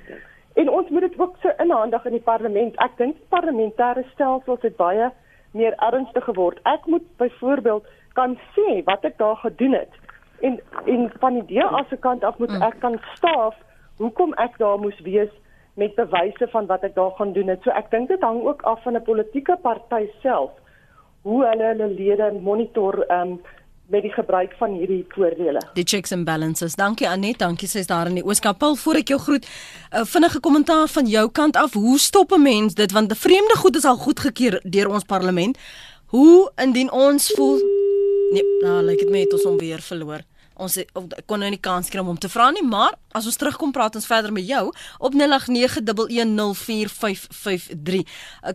[0.56, 2.76] En ons moet dit ook so inhandig in die parlement.
[2.80, 5.10] Ek dink die parlementêre stelsel het baie
[5.56, 6.60] meer ernstig geword.
[6.64, 7.84] Ek moet byvoorbeeld
[8.16, 9.92] kan sê wat ek daar gedoen het
[10.40, 12.62] en en van die DA se kant af moet mm.
[12.62, 13.56] ek kan staaf
[13.96, 15.32] hoekom ek daar moes wees
[15.74, 17.62] met bewyse van wat ek daar gaan doen het.
[17.62, 20.50] So ek dink dit hang ook af van 'n politieke party self
[21.22, 23.40] hoe hulle hulle lede monitor um,
[23.88, 25.60] met die gebruik van hierdie voordele.
[25.74, 26.74] Die checks and balances.
[26.74, 28.58] Dankie Anet, dankie sy's daar in die Ooskaap.
[28.58, 31.72] Paul, voor ek jou groet, 'n uh, vinnige kommentaar van jou kant af.
[31.72, 35.58] Hoe stop 'n mens dit want die vreemde goed is al goedgekeur deur ons parlement.
[36.06, 37.60] Hoe indien ons voel
[38.30, 40.24] Nee, nou lyk dit my het ons hom weer verloor.
[40.56, 40.78] Ons
[41.28, 43.96] kon nou nie kans kry om hom te vra nie, maar as ons terugkom praat
[43.98, 44.72] ons verder met jou
[45.04, 48.00] op 0891104553.
[48.00, 48.06] Uh,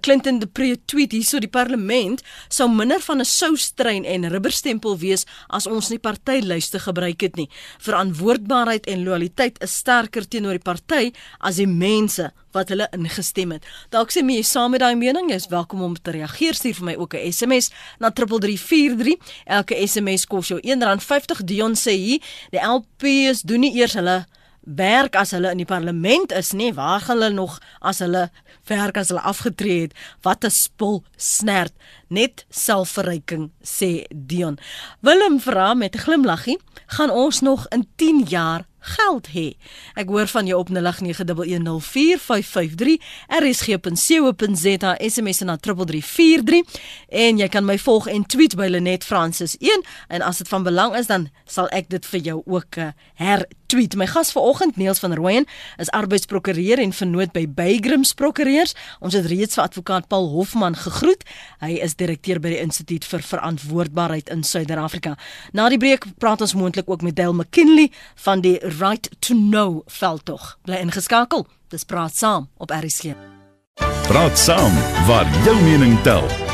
[0.01, 5.25] Clinton de Pre tweet hierso die parlement sou minder van 'n soustrein en rubberstempel wees
[5.49, 7.49] as ons nie partylyste gebruik het nie.
[7.79, 13.65] Verantwoordbaarheid en loyaliteit is sterker teenoor die party as die mense wat hulle ingestem het.
[13.89, 16.53] Dalk sê jy saam met daai mening, jy is welkom om te reageer.
[16.53, 19.17] Stuur vir my ook 'n SMS na 3343.
[19.45, 21.43] Elke SMS kos jou R1.50.
[21.43, 24.25] Dion sê hier, die LPs doen nie eers hulle
[24.61, 26.73] werk as hulle in die parlement is nie.
[26.73, 28.29] Waar gaan hulle nog as hulle
[28.69, 29.93] werk as hulle afgetree het?
[30.21, 31.73] Wat 'n spul snert.
[32.07, 34.59] Net selfverryking sê Dion.
[35.01, 39.53] Willem vra met 'n glimlaggie, gaan ons nog in 10 jaar geld hê.
[39.95, 42.97] Ek hoor van jou op 0891104553
[43.39, 46.61] rsg.co.za SMS na 3343
[47.09, 50.63] en jy kan my volg en tweet by Lenet Francis 1 en as dit van
[50.67, 52.89] belang is dan sal ek dit vir jou ook uh,
[53.71, 53.95] hertweet.
[53.95, 55.45] My gas vanoggend Niels van Rooyen
[55.77, 58.75] is arbeidsprokureur en vernoot by Beygrams Prokureurs.
[58.99, 61.23] Ons het reeds vir advokaat Paul Hofman gegroet.
[61.63, 65.15] Hy is direkteur by die Instituut vir Verantwoordbaarheid in Suider-Afrika.
[65.55, 67.91] Na die breek praat ons moontlik ook met Dale McKinley
[68.25, 70.57] van die Right to Know veldtog.
[70.67, 71.47] Bly ingeskakel.
[71.71, 73.15] Dis praat saam op RSG.
[74.11, 74.73] Praat saam
[75.07, 76.50] waar jou mening tel.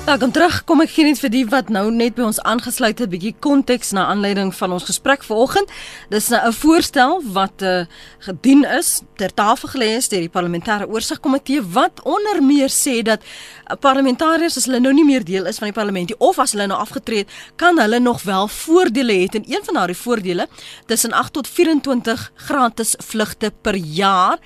[0.00, 0.54] Welkom terug.
[0.64, 3.34] Kom ek gee net vir die wat nou net by ons aangesluit het 'n bietjie
[3.38, 5.68] konteks na aanleiding van ons gesprek vanoggend.
[6.08, 7.84] Dis 'n voorstel wat uh,
[8.18, 13.20] gedien is ter tafel gelê is deur die parlementêre oorsigkomitee wat onder meer sê dat
[13.20, 16.66] uh, parlementariërs as hulle nou nie meer deel is van die parlement of as hulle
[16.66, 20.48] nou afgetree het, kan hulle nog wel voordele hê en een van daardie voordele
[20.86, 24.38] tussen 8 tot 24 gratis vlugte per jaar.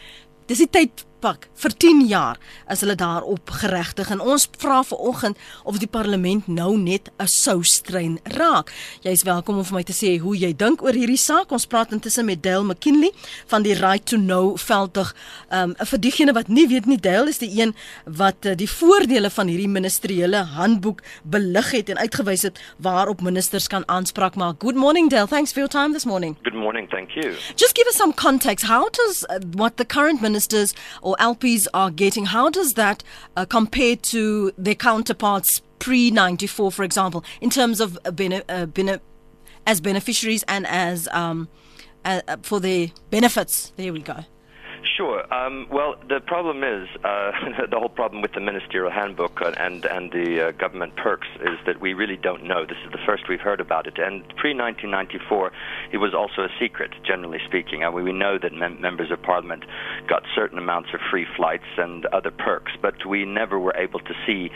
[0.47, 2.39] Dis die tyd pak vir 10 jaar
[2.73, 7.27] is hulle daarop geregtig en ons vra ver oggend of die parlement nou net 'n
[7.27, 8.73] soustrein raak.
[9.03, 11.53] Jy's welkom om vir my te sê hoe jy dink oor hierdie saak.
[11.53, 13.13] Ons praat intussen met Dale McKinley
[13.47, 15.15] van die Right to Know veldtog.
[15.51, 19.31] Um vir diegene wat nie weet nie, Dale is die een wat uh, die voordele
[19.31, 24.63] van hierdie ministeriële handboek belig het en uitgewys het waarop ministers kan aanspraak maak.
[24.63, 25.27] Good morning Dale.
[25.27, 26.37] Thanks for your time this morning.
[26.43, 26.89] Good morning.
[26.91, 27.33] Thank you.
[27.57, 28.67] Just give us some context.
[28.67, 33.03] How does uh, what the current ministers or LPs are getting, how does that
[33.37, 38.67] uh, compare to their counterparts pre 94, for example, in terms of uh, bene- uh,
[38.67, 39.01] bene-
[39.67, 41.49] as beneficiaries and as um,
[42.05, 43.73] uh, for their benefits?
[43.77, 44.25] There we go.
[44.97, 45.25] Sure.
[45.35, 47.33] Um, well, the problem is uh,
[47.71, 51.81] the whole problem with the ministerial handbook and and the uh, government perks is that
[51.81, 52.65] we really don't know.
[52.65, 53.99] This is the first we've heard about it.
[53.99, 55.51] And pre 1994,
[55.91, 57.83] it was also a secret, generally speaking.
[57.83, 59.65] I mean, we know that mem- members of parliament
[60.07, 64.15] got certain amounts of free flights and other perks, but we never were able to
[64.25, 64.51] see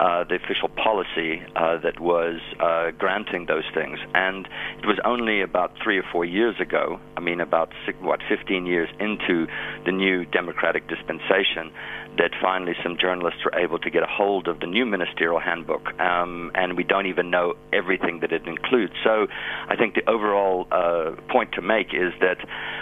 [0.00, 4.00] uh, the official policy uh, that was uh, granting those things.
[4.14, 4.48] And
[4.82, 6.98] it was only about three or four years ago.
[7.16, 9.46] I mean, about six, what 15 years into
[9.84, 11.70] the new democratic dispensation
[12.18, 15.98] that finally some journalists were able to get a hold of the new ministerial handbook,
[16.00, 18.92] um, and we don't even know everything that it includes.
[19.02, 19.26] So
[19.68, 22.38] I think the overall uh, point to make is that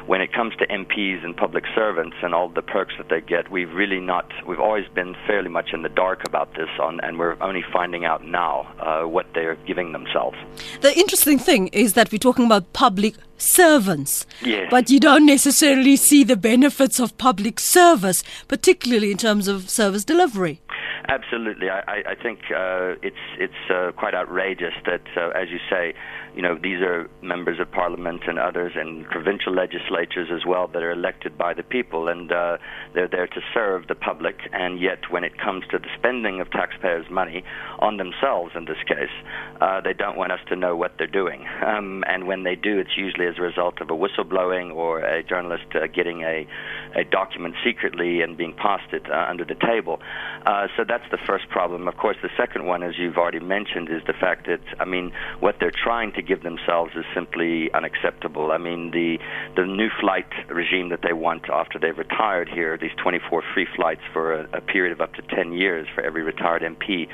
[0.07, 3.51] when it comes to MPs and public servants and all the perks that they get,
[3.51, 7.19] we've really not, we've always been fairly much in the dark about this, on, and
[7.19, 10.37] we're only finding out now uh, what they're giving themselves.
[10.81, 14.27] The interesting thing is that we're talking about public servants.
[14.43, 14.69] Yes.
[14.71, 20.05] But you don't necessarily see the benefits of public service, particularly in terms of service
[20.05, 20.61] delivery.
[21.09, 25.95] Absolutely, I, I, think uh, it's it's uh, quite outrageous that, uh, as you say,
[26.35, 30.83] you know these are members of parliament and others and provincial legislatures as well that
[30.83, 32.59] are elected by the people, and uh,
[32.95, 34.37] they're there to serve the public.
[34.53, 37.45] And yet, when it comes to the spending of taxpayers' money
[37.79, 39.13] on themselves, in this case,
[39.61, 41.47] uh, they don't want us to know what they're doing.
[41.65, 45.23] Um, and when they do, it's usually as a result of a whistleblowing or a
[45.23, 46.47] journalist uh, getting a
[46.95, 49.99] a document secretly and being passed it uh, under the table.
[50.45, 51.89] Uh, so that's the first problem.
[51.89, 55.13] Of course, the second one, as you've already mentioned, is the fact that I mean,
[55.41, 58.51] what they're trying to give themselves is simply unacceptable.
[58.51, 59.19] I mean, the
[59.57, 64.03] the new flight regime that they want after they've retired here, these 24 free flights
[64.13, 67.09] for a, a period of up to 10 years for every retired MP,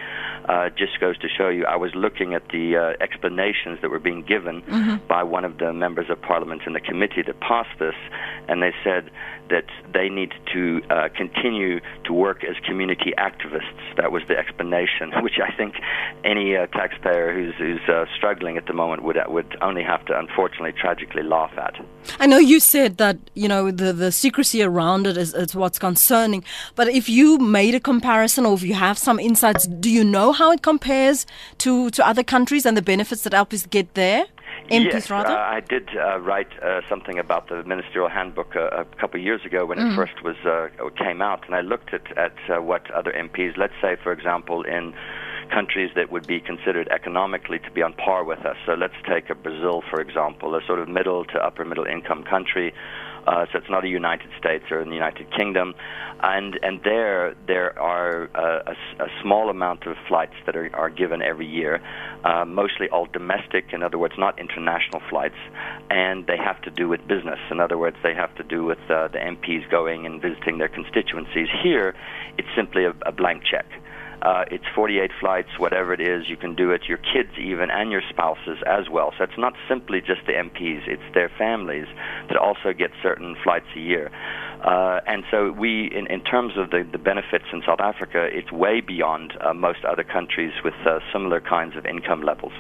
[0.49, 1.65] uh, just goes to show you.
[1.67, 4.63] I was looking at the uh, explanations that were being given
[5.09, 7.95] by one of the members of parliament in the committee that passed this,
[8.49, 9.11] and they said
[9.51, 13.97] that they need to uh, continue to work as community activists.
[13.97, 15.75] That was the explanation, which I think
[16.25, 20.19] any uh, taxpayer who's, who's uh, struggling at the moment would would only have to,
[20.19, 21.75] unfortunately, tragically laugh at.
[22.21, 25.79] I know you said that you know the the secrecy around it is, is what's
[25.79, 30.05] concerning, but if you made a comparison or if you have some insights, do you
[30.05, 31.27] know how it compares
[31.59, 34.27] to to other countries and the benefits that LPs get there?
[34.69, 35.31] MPs yes, rather.
[35.31, 39.25] Uh, I did uh, write uh, something about the ministerial handbook uh, a couple of
[39.25, 39.93] years ago when Mm-hmm.
[39.93, 43.57] it first was uh, came out, and I looked at at uh, what other MPs,
[43.57, 44.93] let's say, for example, in
[45.51, 48.57] countries that would be considered economically to be on par with us.
[48.67, 52.25] So let's take a Brazil, for example, a sort of middle to upper middle income
[52.25, 52.75] country.
[53.29, 55.75] Uh, so it's not a United States or in the United Kingdom,
[56.23, 60.89] and and there there are uh, a, a small amount of flights that are, are
[60.89, 61.79] given every year,
[62.25, 63.67] uh, mostly all domestic.
[63.75, 65.37] In other words, not international flights,
[65.91, 67.39] and they have to do with business.
[67.51, 70.71] In other words, they have to do with uh, the MPs going and visiting their
[70.71, 71.49] constituencies.
[71.63, 71.95] Here,
[72.39, 73.67] it's simply a, a blank check.
[74.23, 76.83] Uh, it's 48 flights, whatever it is, you can do it.
[76.89, 79.13] Your kids, even, and your spouses as well.
[79.17, 81.87] So it's not simply just the MPs; it's their families
[82.29, 84.11] that also get certain flights a year.
[84.65, 88.51] Uh, and so we, in, in terms of the, the benefits in South Africa, it's
[88.51, 92.53] way beyond uh, most other countries with uh, similar kinds of income levels.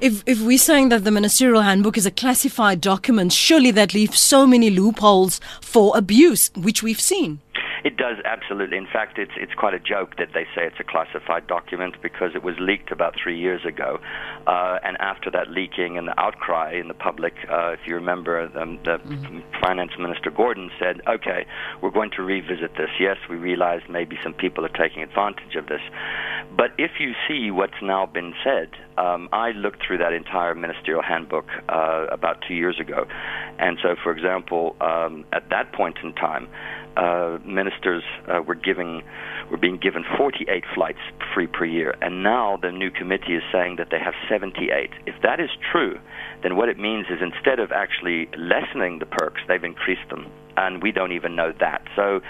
[0.00, 4.18] If if we're saying that the ministerial handbook is a classified document, surely that leaves
[4.18, 7.40] so many loopholes for abuse, which we've seen.
[7.84, 8.76] It does absolutely.
[8.76, 12.32] In fact, it's it's quite a joke that they say it's a classified document because
[12.34, 13.98] it was leaked about three years ago,
[14.46, 18.50] uh, and after that leaking and the outcry in the public, uh, if you remember,
[18.58, 18.98] um, the
[19.60, 21.46] finance minister Gordon said, "Okay,
[21.80, 22.90] we're going to revisit this.
[22.98, 25.82] Yes, we realize maybe some people are taking advantage of this,
[26.56, 31.02] but if you see what's now been said, um, I looked through that entire ministerial
[31.02, 33.06] handbook uh, about two years ago,
[33.58, 36.48] and so, for example, um, at that point in time."
[36.96, 39.02] Uh, ministers uh, were giving
[39.50, 41.00] were being given 48 flights
[41.34, 44.90] free per year, and now the new committee is saying that they have 78.
[45.06, 45.98] If that is true,
[46.42, 50.82] then what it means is instead of actually lessening the perks, they've increased them, and
[50.82, 51.82] we don't even know that.
[51.96, 52.20] So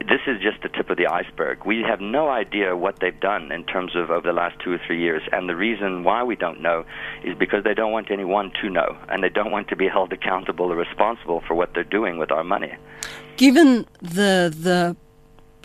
[0.00, 1.64] this is just the tip of the iceberg.
[1.64, 4.80] We have no idea what they've done in terms of over the last two or
[4.86, 6.84] three years, and the reason why we don't know
[7.24, 10.12] is because they don't want anyone to know, and they don't want to be held
[10.12, 12.74] accountable or responsible for what they're doing with our money.
[13.36, 14.96] Given the the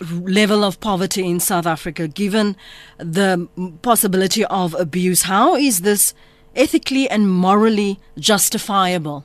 [0.00, 2.56] level of poverty in South Africa, given
[2.98, 3.48] the
[3.82, 6.14] possibility of abuse, how is this
[6.54, 9.24] ethically and morally justifiable?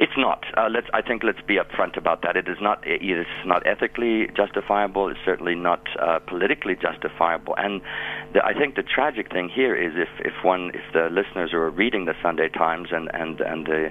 [0.00, 0.44] It's not.
[0.56, 0.86] Uh, let's.
[0.94, 2.34] I think let's be upfront about that.
[2.34, 2.86] It is not.
[2.86, 5.10] It is not ethically justifiable.
[5.10, 7.54] It's certainly not uh, politically justifiable.
[7.58, 7.82] And
[8.32, 11.58] the, I think the tragic thing here is if if one if the listeners who
[11.58, 13.90] are reading the Sunday Times and and and the,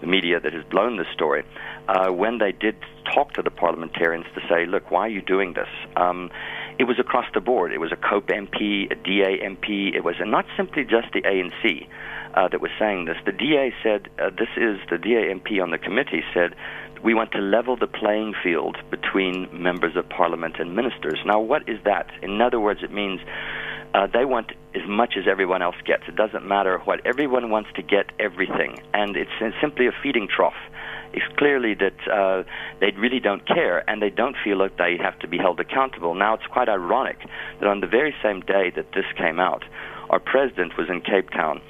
[0.00, 1.42] the media that has blown this story,
[1.88, 2.76] uh, when they did
[3.12, 5.68] talk to the parliamentarians to say, look, why are you doing this?
[5.96, 6.30] Um,
[6.78, 7.72] it was across the board.
[7.72, 9.94] It was a COPE MP, a DA MP.
[9.94, 11.86] It was not simply just the ANC
[12.34, 13.16] uh, that was saying this.
[13.24, 16.54] The DA said, uh, this is the DA MP on the committee said,
[17.02, 21.18] we want to level the playing field between members of parliament and ministers.
[21.24, 22.10] Now, what is that?
[22.22, 23.20] In other words, it means
[23.94, 26.04] uh, they want as much as everyone else gets.
[26.08, 30.28] It doesn't matter what everyone wants to get everything, and it's, it's simply a feeding
[30.28, 30.58] trough.
[31.12, 32.44] It's clearly that uh,
[32.80, 36.14] they really don't care and they don't feel like they have to be held accountable.
[36.14, 37.18] Now, it's quite ironic
[37.60, 39.64] that on the very same day that this came out,
[40.10, 41.60] our president was in Cape Town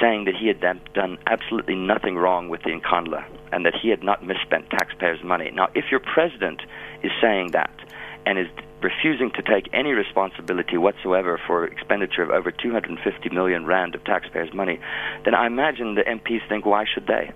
[0.00, 4.02] saying that he had done absolutely nothing wrong with the Nkandla and that he had
[4.02, 5.50] not misspent taxpayers' money.
[5.52, 6.62] Now, if your president
[7.02, 7.70] is saying that
[8.26, 8.48] and is
[8.82, 14.52] refusing to take any responsibility whatsoever for expenditure of over 250 million rand of taxpayers'
[14.52, 14.78] money,
[15.24, 17.30] then I imagine the MPs think, why should they?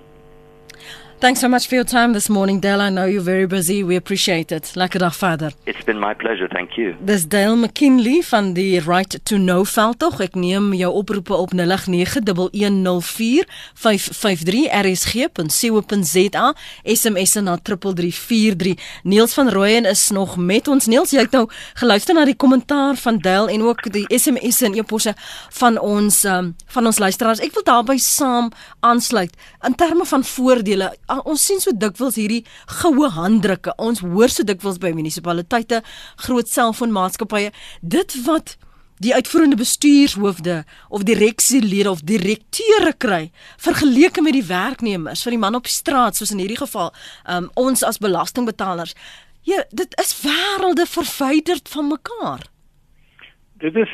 [1.20, 2.80] Thanks so much for your time this morning, Dale.
[2.80, 3.82] I know you're very busy.
[3.82, 4.72] We appreciate it.
[4.74, 5.52] Lekker dag verder.
[5.64, 6.48] It's been my pleasure.
[6.48, 6.94] Thank you.
[7.00, 10.20] Dis Dale McKinley van die Right to Know veldtog.
[10.20, 11.58] Ek neem jou oproepe op 0891104553
[14.70, 16.54] rsg.co.za.
[16.84, 18.78] SMS na 3343.
[19.02, 20.86] Niels van Rooyen is nog met ons.
[20.86, 21.50] Niels, jy het nou
[21.82, 25.18] geluister na die kommentaar van Dale en ook die SMS en e-posse
[25.58, 27.42] van ons um, van ons luisteraars.
[27.42, 28.54] Ek wil daarbey saam
[28.86, 29.34] aansluit
[29.66, 32.44] in terme van voordele ons sien so dikwels hierdie
[32.80, 33.74] goue handdrukke.
[33.78, 35.82] Ons hoor so dikwels by munisipaliteite,
[36.24, 37.52] groot selfoonmaatskappye,
[37.82, 38.56] dit wat
[38.98, 43.30] die uitvoerende bestuurshoofde of direksielede of direkteure kry
[43.62, 46.90] vergeleke met die werknemers vir die man op die straat soos in hierdie geval
[47.30, 48.96] um, ons as belastingbetalers.
[49.46, 52.46] Ja dit is wêrelde verwyderd van mekaar.
[53.62, 53.92] Dit is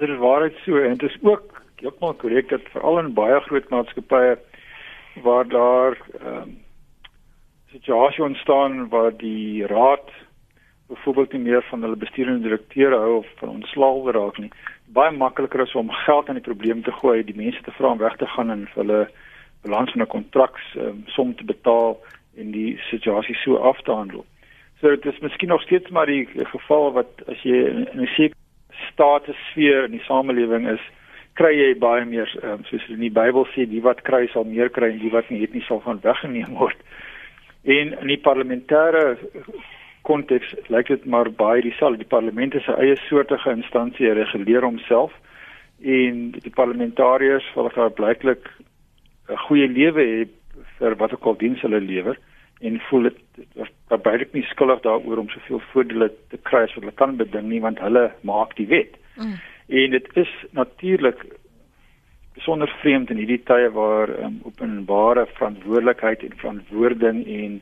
[0.00, 3.68] dit is waarheid so en dit is ook heeltemal korrek dat veral in baie groot
[3.72, 4.38] maatskappye
[5.22, 6.58] waar daar ehm um,
[7.70, 10.10] situasie ontstaan waar die raad
[10.88, 14.50] byvoorbeeld nie meer van hulle bestuurende direkteure hou of van ontslaaw raak nie.
[14.86, 17.98] Baie makliker is om geld aan die probleem te gooi, die mense te vra om
[17.98, 19.00] weg te gaan en vir hulle
[19.62, 22.00] balans van 'n kontrak um, som te betaal
[22.36, 24.24] en die situasie so af te handel.
[24.80, 28.38] So dit is miskien nog steeds maar die geval wat as jy in 'n sekere
[28.92, 30.80] status sfeer in die samelewing is,
[31.40, 34.68] kry jy baie meer um, soos in die Bybel sê die wat kry sal meer
[34.68, 36.76] kry en die wat nie het nie sal van weggeneem word.
[37.64, 39.16] En in die parlementêre
[40.08, 42.02] konteks lyk dit maar baie dieselfde.
[42.02, 45.12] Die parlement is 'n eie soortige instansie, reguleer homself
[45.80, 48.44] en die parlementariërs wil daar blyklik
[49.28, 50.28] 'n goeie lewe hê
[50.78, 52.18] vir wat ook al diens hulle lewer
[52.60, 53.18] en voel dit
[53.88, 57.48] dat baie nie skuldig daaroor om soveel voordele te kry as wat hulle kan beding
[57.48, 58.96] nie want hulle maak die wet.
[59.16, 59.38] Mm.
[59.70, 61.26] En dit is natuurlik
[62.34, 67.60] besonder vreemd in hierdie tye waar um, openbare verantwoordelikheid en verantwoording en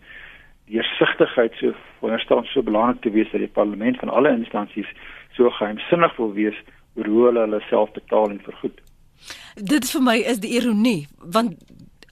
[0.72, 4.88] deursigtigheid so wonderstaan so belangrik te wees dat die parlement van alle instansies
[5.36, 6.56] so geheimsinnig wil wees
[6.96, 8.80] oor hoe hulle hulle self betaal en vergoed.
[9.54, 11.60] Dit vir my is die ironie want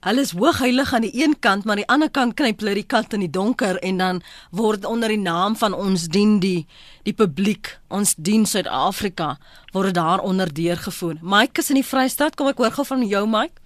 [0.05, 2.87] Hulle is hoogheilig aan die een kant, maar aan die ander kant knyp hulle die
[2.87, 4.19] kat in die donker en dan
[4.53, 6.67] word onder die naam van ons dien die
[7.07, 9.37] die publiek, ons dien Suid-Afrika
[9.73, 11.17] word daaronder deurgevoer.
[11.23, 13.57] Mike is in die Vrystaat, kom ek hoor gou van jou Mike.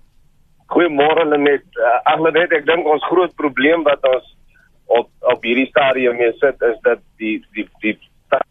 [0.70, 1.66] Goeiemôre Lenet.
[1.74, 4.36] Uh, ag Lenet, ek dink ons groot probleem wat ons
[4.90, 7.96] op op hierdie stadium mee sit is dat die die die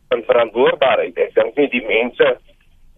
[0.10, 1.18] van verantwoordbaarheid.
[1.18, 2.36] Ek dink nie die mense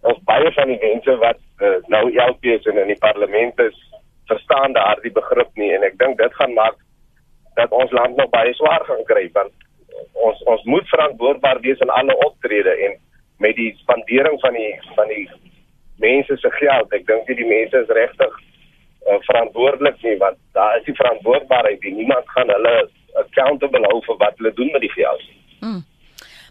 [0.09, 3.77] of baie van die mense wat uh, nou LPs in in die parlement is
[4.31, 6.79] verstaan daardie begrip nie en ek dink dit gaan maak
[7.59, 9.53] dat ons land nog baie swaar gaan kry want
[10.27, 12.99] ons ons moet verantwoordbaar wees in alle optrede en
[13.43, 15.25] met die spandering van die van die
[16.01, 16.93] mense se geld.
[16.93, 18.33] Ek dink die mense is regtig
[19.09, 22.75] uh, verantwoordelik nie want daar is die verantwoordbaarheid en niemand gaan hulle
[23.23, 25.39] accountable hou vir wat hulle doen met die geld nie.
[25.61, 25.81] Hmm.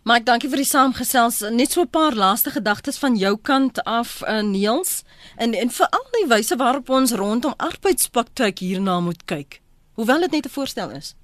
[0.09, 1.43] Mike, dankie vir die saamgesels.
[1.53, 5.05] Net so 'n paar laaste gedagtes van jou kant af, uh, Niels,
[5.37, 9.61] en en veral die wyse waarop ons rondom arbeidspraktyk hierna moet kyk.
[9.97, 11.15] Hoewel dit net 'n voorstel is.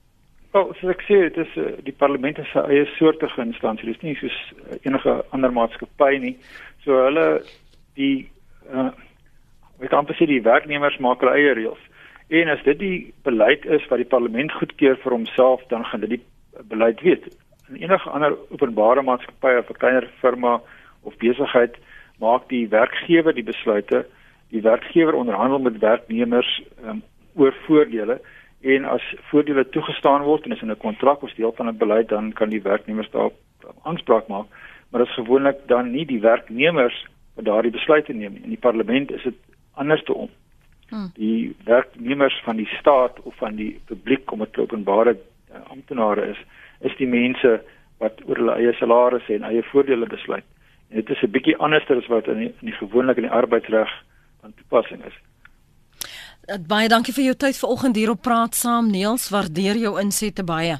[0.52, 3.86] Wel, so ek sê dit is uh, die parlement is 'n eie soortige instansie.
[3.86, 6.36] Dit is nie soos uh, enige ander maatskappy nie.
[6.84, 7.42] So hulle
[7.94, 8.28] die
[8.72, 8.92] uh
[9.80, 11.82] ek kan presies die werknemers maak hulle eie reëls.
[12.28, 16.10] En as dit die beleid is wat die parlement goedkeur vir homself, dan gaan dit
[16.10, 16.24] die
[16.68, 17.24] beleid weet
[17.68, 20.60] in enige ander openbare maatskappy of 'n kleiner firma
[21.02, 21.76] of besigheid
[22.18, 24.06] maak die werkgewer die besluite.
[24.50, 27.02] Die werkgewer onderhandel met werknemers um,
[27.34, 28.20] oor voordele
[28.60, 32.08] en as voordele toegestaan word en is in 'n kontrak of deel van 'n beleid
[32.08, 33.34] dan kan die werknemers daarop
[33.82, 34.46] aanspraak maak.
[34.90, 38.42] Maar dit is gewoonlik dan nie die werknemers wat daardie besluite neem nie.
[38.42, 39.34] In die parlement is dit
[39.74, 40.28] andersom.
[40.88, 41.10] Hmm.
[41.14, 46.44] Die werknemers van die staat of van die publiek om dit openbare uh, amptenare is
[46.80, 47.60] is die mense
[47.98, 50.44] wat oor hulle eie salarisse en eie voordele besluit.
[50.90, 53.38] En dit is 'n bietjie anderster as wat in die, in die gewoonlik in die
[53.40, 53.90] arbeidsreg
[54.40, 55.16] van toepassing is.
[56.46, 60.44] Uh, baie dankie vir jou tyd vanoggend hier op praat saam Neels, waardeer jou insette
[60.44, 60.76] baie.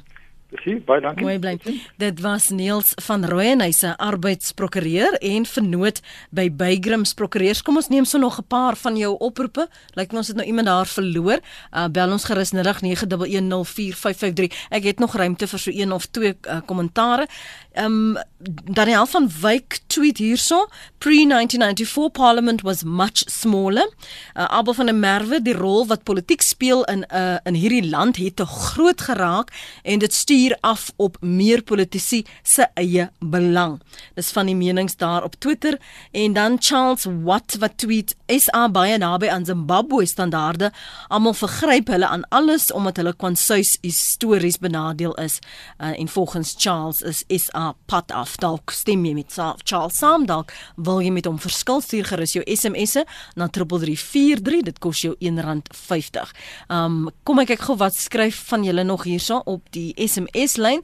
[0.47, 1.25] Presies, baie dankie.
[1.27, 1.57] Mooi bly.
[1.99, 5.99] Dit was Niels van Rooyen, hy's 'n arbeidsprokureur en vernoot
[6.31, 7.61] by Bygrams Prokureurs.
[7.61, 9.67] Kom ons neem so nog 'n paar van jou oproepe.
[9.95, 11.39] Lyk ons het nou iemand daar verloor.
[11.73, 14.53] Uh, bel ons gerus 0891104553.
[14.69, 17.27] Ek het nog ruimte vir so een of twee uh, kommentare.
[17.73, 18.17] Ehm um,
[18.63, 20.67] Daniel van Wyk tweet hierso:
[20.97, 23.89] Pre-1994 Parliament was much smaller.
[24.33, 28.17] Uh, Abel van der Merwe, die rol wat politiek speel in uh, in hierdie land
[28.17, 29.51] het te groot geraak
[29.83, 33.77] en dit stuur af op meer politici se eie belang.
[34.15, 35.77] Dis van die menings daar op Twitter
[36.11, 40.71] en dan Charles Watt wat tweet: SA baie naby aan Zimbabwe standaarde.
[41.07, 45.39] Almal vergryp hulle aan alles omdat hulle konsuis histories benadeel is.
[45.77, 48.35] Uh, en volgens Charles is SA pad af.
[48.35, 49.33] Dalk stem jy met
[49.63, 53.03] Charles saam dalk wil jy met hom verskil stuur gerus jou SMS'e
[53.39, 56.33] na 3343 dit kos jou R1.50.
[56.73, 60.26] Um kom ek kyk gou wat skryf van julle nog hierso op die SMS
[60.57, 60.83] lyn.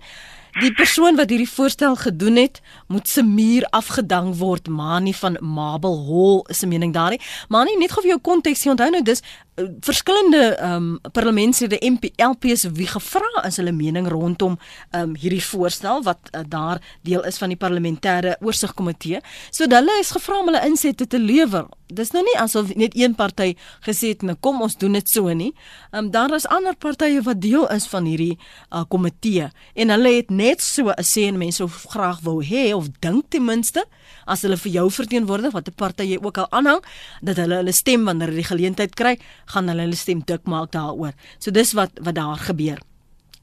[0.61, 5.37] Die persoon wat hierdie voorstel gedoen het, moet se muur afgedank word, maar nie van
[5.41, 7.19] Mabel Hall is 'n mening daarin.
[7.49, 9.21] Maar nie net gou vir jou konteks, jy onthou nou dis
[9.55, 14.57] verskillende ehm um, parlementslede MP LPs wie gevra is hulle mening rondom
[14.89, 19.21] ehm um, hierdie voorstel wat uh, daar deel is van die parlementêre oorsigkomitee.
[19.51, 21.67] So hulle is gevra om hulle insette te lewer.
[21.93, 23.53] Dis nou nie asof net een party
[23.85, 25.53] gesê het nou kom ons doen dit so nie.
[25.91, 28.37] Ehm um, daar is ander partye wat deel is van hierdie
[28.71, 32.73] uh, komitee en hulle het net so 'n sê en mense of graag wou hê
[32.73, 33.85] of dink ten minste
[34.25, 36.81] as hulle vir jou verteenwoordig wat 'n party jy ook al aanhang
[37.21, 40.71] dat hulle hulle stem wanneer hulle die geleentheid kry gaan hulle hulle stem dik maak
[40.71, 41.13] daaroor.
[41.39, 42.79] So dis wat wat daar gebeur.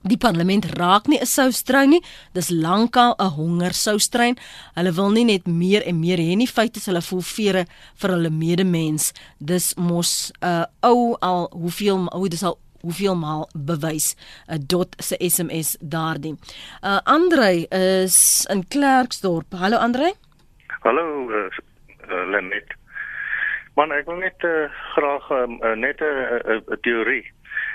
[0.01, 2.03] Die parlement raak nie 'n soustrein nie.
[2.33, 4.37] Dis lankal 'n honger soustrein.
[4.74, 6.47] Hulle wil nie net meer en meer hê nie.
[6.47, 7.66] Feit is hulle voel vere
[7.97, 9.12] vir hulle medemens.
[9.39, 14.14] Dis mos 'n uh, ou al hoeveel ou dis al hoeveel maal bewys
[14.49, 16.37] 'n uh, dot se SMS daardie.
[16.83, 19.53] Uh Andre is in Klerksdorp.
[19.53, 20.14] Hallo Andre.
[20.81, 21.49] Hallo uh,
[22.09, 22.72] uh, Lenet.
[23.76, 24.64] Man, ek wil net uh,
[24.95, 27.26] graag um, uh, net 'n uh, uh, teorie.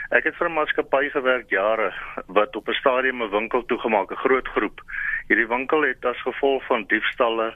[0.10, 1.94] Ek het vir 'n maatskappy gewerk jare
[2.26, 4.82] wat op 'n stadium 'n winkel toegemaak, 'n groot groep.
[5.28, 7.54] Hierdie winkel het as gevolg van diefstalle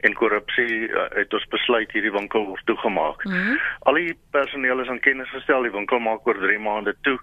[0.00, 3.24] en korrupsie uh, het ons besluit hierdie winkel word toegemaak.
[3.24, 3.60] Mm -hmm.
[3.86, 7.18] Al die personeel is aan kennis gestel, die winkel maak oor 3 maande toe.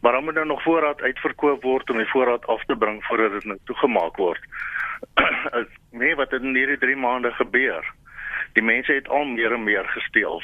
[0.00, 3.32] Maar dan moet nou nog voorraad uitverkoop word om die voorraad af te bring voordat
[3.32, 4.40] dit nou toegemaak word.
[6.00, 7.84] nee, wat in hierdie 3 maande gebeur?
[8.58, 10.42] die mense het al meer en meer gesteel.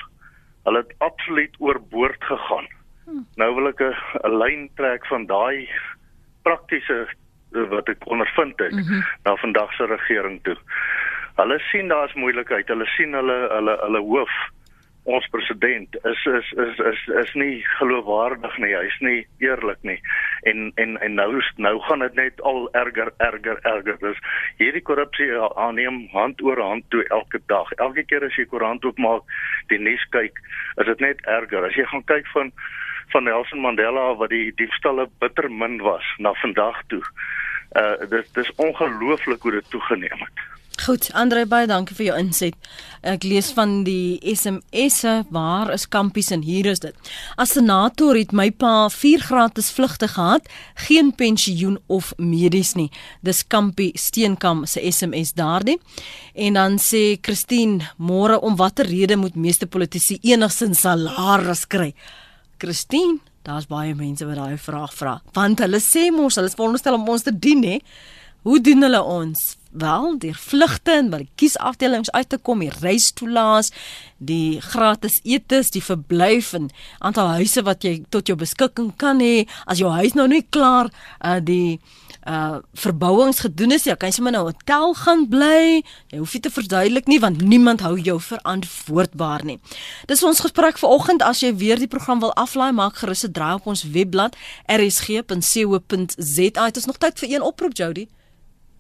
[0.67, 2.67] Hulle het absoluut oorboord gegaan.
[3.05, 3.27] Hmm.
[3.39, 5.69] Nou wil ek 'n lyn trek van daai
[6.43, 7.07] praktiese
[7.55, 9.05] eh, wat ek ondervind het mm -hmm.
[9.25, 10.57] na vandag se regering toe.
[11.37, 12.69] Hulle sien daar's moeilikheid.
[12.69, 14.35] Hulle sien hulle hulle hulle hoof
[15.07, 18.73] ons president is is is is is nie geloofwaardig nie.
[18.75, 19.99] Hy's nie eerlik nie.
[20.51, 23.99] En en en nou nou gaan dit net al erger erger erger.
[24.03, 24.19] Dus
[24.59, 27.71] hierdie korrupsie aanneem hand oor hand toe elke dag.
[27.79, 29.23] Elke keer as jy koerant oopmaak,
[29.71, 30.43] die nuus kyk,
[30.83, 31.69] is dit net erger.
[31.71, 32.53] As jy gaan kyk van
[33.15, 37.03] van Nelson Mandela wat die diefstalle bitter min was na vandag toe.
[37.79, 40.56] Uh dis dis ongelooflik hoe dit toegeneem het.
[40.85, 42.57] Goed, Andre baie dankie vir jou inset.
[43.07, 47.11] Ek lees van die SMS'e, waar is kampies en hier is dit.
[47.41, 50.45] As senator het my pa 4 gratis vlugte gehad,
[50.87, 52.91] geen pensioen of medies nie.
[53.25, 55.79] Dis Kampie Steenkam se SMS daardie.
[56.35, 61.95] En dan sê Christine, môre om watter rede moet meeste politici enigsins salaris kry?
[62.61, 65.19] Christine, daar's baie mense wat daai vraag vra.
[65.33, 67.81] Want hulle sê mos hulle is veronderstel om ons te dien, hè?
[68.47, 69.57] Hoe doen hulle ons?
[69.79, 73.73] Wel deur vlugte en by die kiesafdelings uit te kom, die reistoelaas,
[74.19, 79.47] die gratis etes, die verblyf en aantal huise wat jy tot jou beskikking kan hê
[79.67, 81.79] as jou huis nou nie klaar uh die
[82.27, 85.83] uh verbouings gedoen is, ja, kan jy sommer nou 'n hotel gaan bly.
[86.11, 89.59] Jy hoef nie te verduidelik nie want niemand hou jou verantwoordbaar nie.
[90.07, 91.23] Dis ons gesprek vanoggend.
[91.23, 96.65] As jy weer die program wil aflaai, maak gerus 'n draai op ons webblad rsg.co.za.
[96.67, 98.09] Dit is nog tyd vir een oproep, Jody.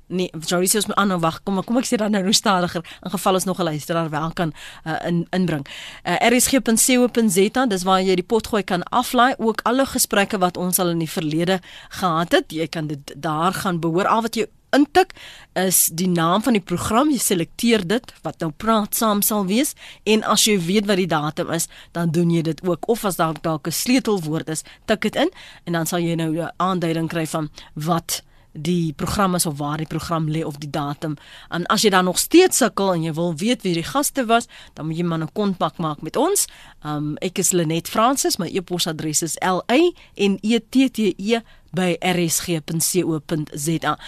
[0.09, 1.41] Nee, Jorie sê ons moet aanhou wag.
[1.43, 4.53] Kom kom ek sê dan nou stadiger in geval ons nog 'n luisteraar wel kan
[4.87, 5.67] uh, in inbring.
[6.05, 10.89] Uh, rsg.co.za, dis waar jy die potgooi kan aflaai, ook alle gesprekke wat ons al
[10.89, 12.53] in die verlede gehad het.
[12.53, 15.15] Jy kan dit daar gaan behoor al wat jy intik
[15.55, 19.75] is die naam van die program jy selekteer dit wat nou praat saam sal wees
[20.05, 23.17] en as jy weet wat die datum is dan doen jy dit ook of as
[23.17, 25.31] daar dalk 'n sleutelwoord is tik dit in
[25.65, 28.23] en dan sal jy nou 'n aanduiding kry van wat
[28.59, 31.17] die program is of waar die program lê of die datum.
[31.49, 34.47] En as jy dan nog steeds sukkel en jy wil weet wie die gaste was,
[34.75, 36.47] dan moet jy maar 'n kontak maak met ons.
[36.85, 39.81] Um ek is Lenet Francis, my e-posadres is l a
[40.17, 41.41] n e t t e
[41.73, 43.99] by rsg.co.za.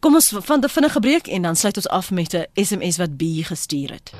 [0.00, 3.16] Kom ons van 'n vinnige breek en dan sluit ons af met 'n SMS wat
[3.16, 4.12] B gestuur het.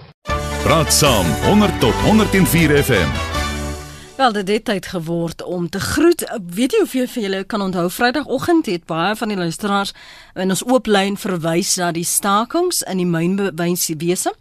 [0.62, 3.41] Praat saam 100 tot 104 FM.
[4.16, 6.38] Wel, dit het tyd geword om te groet.
[6.46, 9.92] Weet jy hoeveel van julle kan onthou Vrydagoggend het baie van die luisteraars
[10.34, 14.34] in ons oop lyn verwys na die stakings in die mynbewyswese.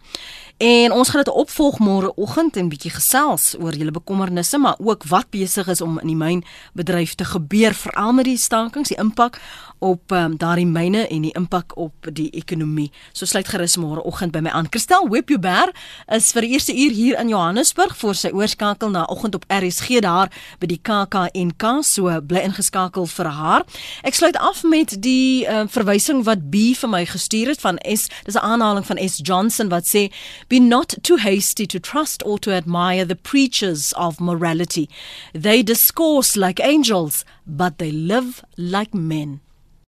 [0.61, 5.07] En ons gaan dit opvolg môre oggend en bietjie gesels oor julle bekommernisse, maar ook
[5.09, 9.39] wat besig is om in die mynbedryf te gebeur, veral met die stakings, die impak
[9.82, 12.91] op um, daardie myne en die impak op die ekonomie.
[13.17, 14.69] So sluit gerus môre oggend by my aan.
[14.69, 15.71] Christel Webber
[16.13, 20.03] is vir die eerste uur hier in Johannesburg vir sy oorskakel na oggend op RSG
[20.05, 20.29] daar
[20.61, 21.65] by die KAKNK.
[21.88, 23.65] So bly ingeskakel vir haar.
[24.05, 28.07] Ek sluit af met die uh, verwysing wat B vir my gestuur het van S.
[28.25, 30.11] Dis 'n aanhaling van S Johnson wat sê
[30.47, 34.88] be not too hasty to trust or to admire the preachers of morality.
[35.34, 39.41] They discourse like angels, but they live like men.